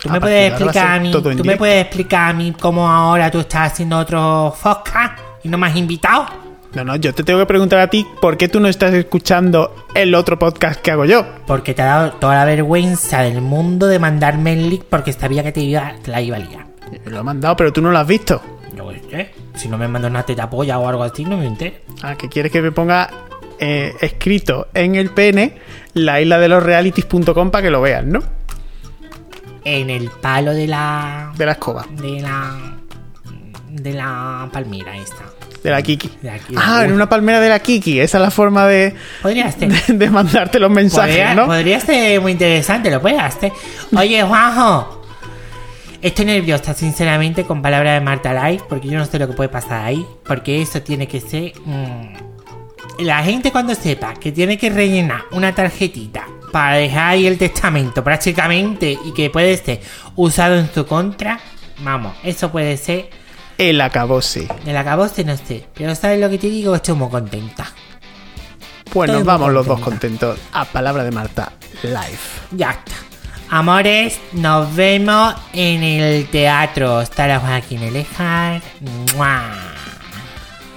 Tú 0.00 0.08
A 0.08 0.12
me 0.12 0.20
puedes 0.20 0.50
explicar 0.52 0.96
a 0.96 1.00
mí, 1.00 1.10
tú 1.12 1.44
me 1.44 1.56
puedes 1.56 1.82
explicar 1.84 2.30
a 2.30 2.32
mí 2.32 2.54
cómo 2.58 2.88
ahora 2.90 3.30
tú 3.30 3.40
estás 3.40 3.72
haciendo 3.72 3.98
otro 3.98 4.54
podcast 4.62 5.18
y 5.42 5.48
no 5.48 5.58
me 5.58 5.66
has 5.66 5.76
invitado. 5.76 6.49
No, 6.74 6.84
no, 6.84 6.94
yo 6.94 7.12
te 7.12 7.24
tengo 7.24 7.40
que 7.40 7.46
preguntar 7.46 7.80
a 7.80 7.88
ti 7.88 8.06
por 8.20 8.36
qué 8.36 8.48
tú 8.48 8.60
no 8.60 8.68
estás 8.68 8.94
escuchando 8.94 9.86
el 9.94 10.14
otro 10.14 10.38
podcast 10.38 10.80
que 10.80 10.92
hago 10.92 11.04
yo. 11.04 11.26
Porque 11.46 11.74
te 11.74 11.82
ha 11.82 11.86
dado 11.86 12.12
toda 12.12 12.36
la 12.36 12.44
vergüenza 12.44 13.22
del 13.22 13.40
mundo 13.40 13.88
de 13.88 13.98
mandarme 13.98 14.52
el 14.52 14.70
link 14.70 14.84
porque 14.88 15.12
sabía 15.12 15.42
que 15.42 15.50
te, 15.50 15.60
iba, 15.60 15.94
te 16.00 16.12
la 16.12 16.22
iba 16.22 16.36
a 16.36 16.40
liar. 16.40 16.66
Lo 17.06 17.20
he 17.20 17.22
mandado, 17.24 17.56
pero 17.56 17.72
tú 17.72 17.82
no 17.82 17.90
lo 17.90 17.98
has 17.98 18.06
visto. 18.06 18.40
Yo 18.76 18.88
qué 18.88 19.00
sé, 19.10 19.30
si 19.58 19.68
no 19.68 19.78
me 19.78 19.88
mandas 19.88 20.12
una 20.12 20.22
teta 20.22 20.48
polla 20.48 20.78
o 20.78 20.88
algo 20.88 21.02
así, 21.02 21.24
no 21.24 21.36
me 21.36 21.46
entero. 21.46 21.76
Ah, 22.02 22.14
que 22.14 22.28
quieres 22.28 22.52
que 22.52 22.62
me 22.62 22.70
ponga 22.70 23.10
eh, 23.58 23.94
escrito 24.00 24.68
en 24.72 24.94
el 24.94 25.10
pene 25.10 25.56
la 25.94 26.20
isla 26.20 26.38
de 26.38 26.48
los 26.48 26.62
realities.com 26.62 27.50
para 27.50 27.62
que 27.62 27.70
lo 27.70 27.80
vean, 27.80 28.12
¿no? 28.12 28.20
En 29.64 29.90
el 29.90 30.08
palo 30.08 30.54
de 30.54 30.68
la. 30.68 31.32
De 31.36 31.46
la 31.46 31.52
escoba, 31.52 31.84
de 31.90 32.20
la. 32.20 32.76
de 33.70 33.92
la 33.92 34.48
palmera 34.52 34.96
esta. 34.96 35.24
De 35.62 35.70
la 35.70 35.82
Kiki. 35.82 36.10
De 36.22 36.30
aquí, 36.30 36.54
Ah, 36.56 36.82
en 36.84 36.92
una 36.92 37.08
palmera 37.08 37.40
de 37.40 37.48
la 37.48 37.58
Kiki. 37.60 38.00
Esa 38.00 38.18
es 38.18 38.22
la 38.22 38.30
forma 38.30 38.66
de, 38.66 38.94
Podría 39.22 39.50
ser. 39.52 39.68
de, 39.70 39.92
de 39.94 40.10
mandarte 40.10 40.58
los 40.58 40.70
mensajes, 40.70 41.10
Podría, 41.16 41.34
¿no? 41.34 41.46
podría 41.46 41.80
ser 41.80 42.20
muy 42.20 42.32
interesante, 42.32 42.90
lo 42.90 43.00
puedes 43.00 43.20
hacer. 43.20 43.52
Oye, 43.96 44.22
Juanjo. 44.22 44.96
Estoy 46.02 46.24
nerviosa, 46.24 46.72
sinceramente, 46.72 47.44
con 47.44 47.60
palabras 47.60 48.00
de 48.00 48.04
Marta 48.04 48.32
Live, 48.48 48.62
porque 48.70 48.88
yo 48.88 48.96
no 48.98 49.04
sé 49.04 49.18
lo 49.18 49.26
que 49.28 49.34
puede 49.34 49.50
pasar 49.50 49.84
ahí. 49.84 50.06
Porque 50.24 50.62
eso 50.62 50.80
tiene 50.80 51.06
que 51.06 51.20
ser. 51.20 51.52
mm, 51.62 52.14
la 53.00 53.22
gente, 53.22 53.52
cuando 53.52 53.74
sepa 53.74 54.14
que 54.14 54.32
tiene 54.32 54.56
que 54.56 54.70
rellenar 54.70 55.22
una 55.32 55.54
tarjetita 55.54 56.26
para 56.52 56.76
dejar 56.76 57.10
ahí 57.10 57.26
el 57.26 57.36
testamento, 57.38 58.02
prácticamente, 58.02 58.96
y 59.04 59.12
que 59.12 59.28
puede 59.30 59.56
ser 59.58 59.80
usado 60.16 60.56
en 60.58 60.72
su 60.72 60.86
contra, 60.86 61.38
vamos, 61.80 62.14
eso 62.24 62.50
puede 62.50 62.76
ser. 62.78 63.10
El 63.60 63.78
acabose. 63.82 64.48
El 64.64 64.74
acabose, 64.74 65.22
no 65.22 65.36
sé. 65.36 65.66
Pero 65.74 65.94
¿sabes 65.94 66.18
lo 66.18 66.30
que 66.30 66.38
te 66.38 66.46
digo? 66.46 66.74
Estoy 66.74 66.94
muy 66.94 67.10
contenta. 67.10 67.66
Pues 68.90 69.10
Estoy 69.10 69.18
nos 69.18 69.26
vamos 69.26 69.52
los 69.52 69.66
dos 69.66 69.78
contentos 69.80 70.38
a 70.54 70.64
Palabra 70.64 71.04
de 71.04 71.10
Marta 71.10 71.52
Live. 71.82 72.18
Ya 72.52 72.70
está. 72.70 72.92
Amores, 73.50 74.18
nos 74.32 74.74
vemos 74.74 75.34
en 75.52 75.82
el 75.82 76.26
teatro. 76.28 77.02
Está 77.02 77.26
la 77.26 77.38
Joaquín 77.38 77.82
Elejar. 77.82 78.62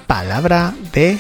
Palabra 0.06 0.74
de 0.92 1.18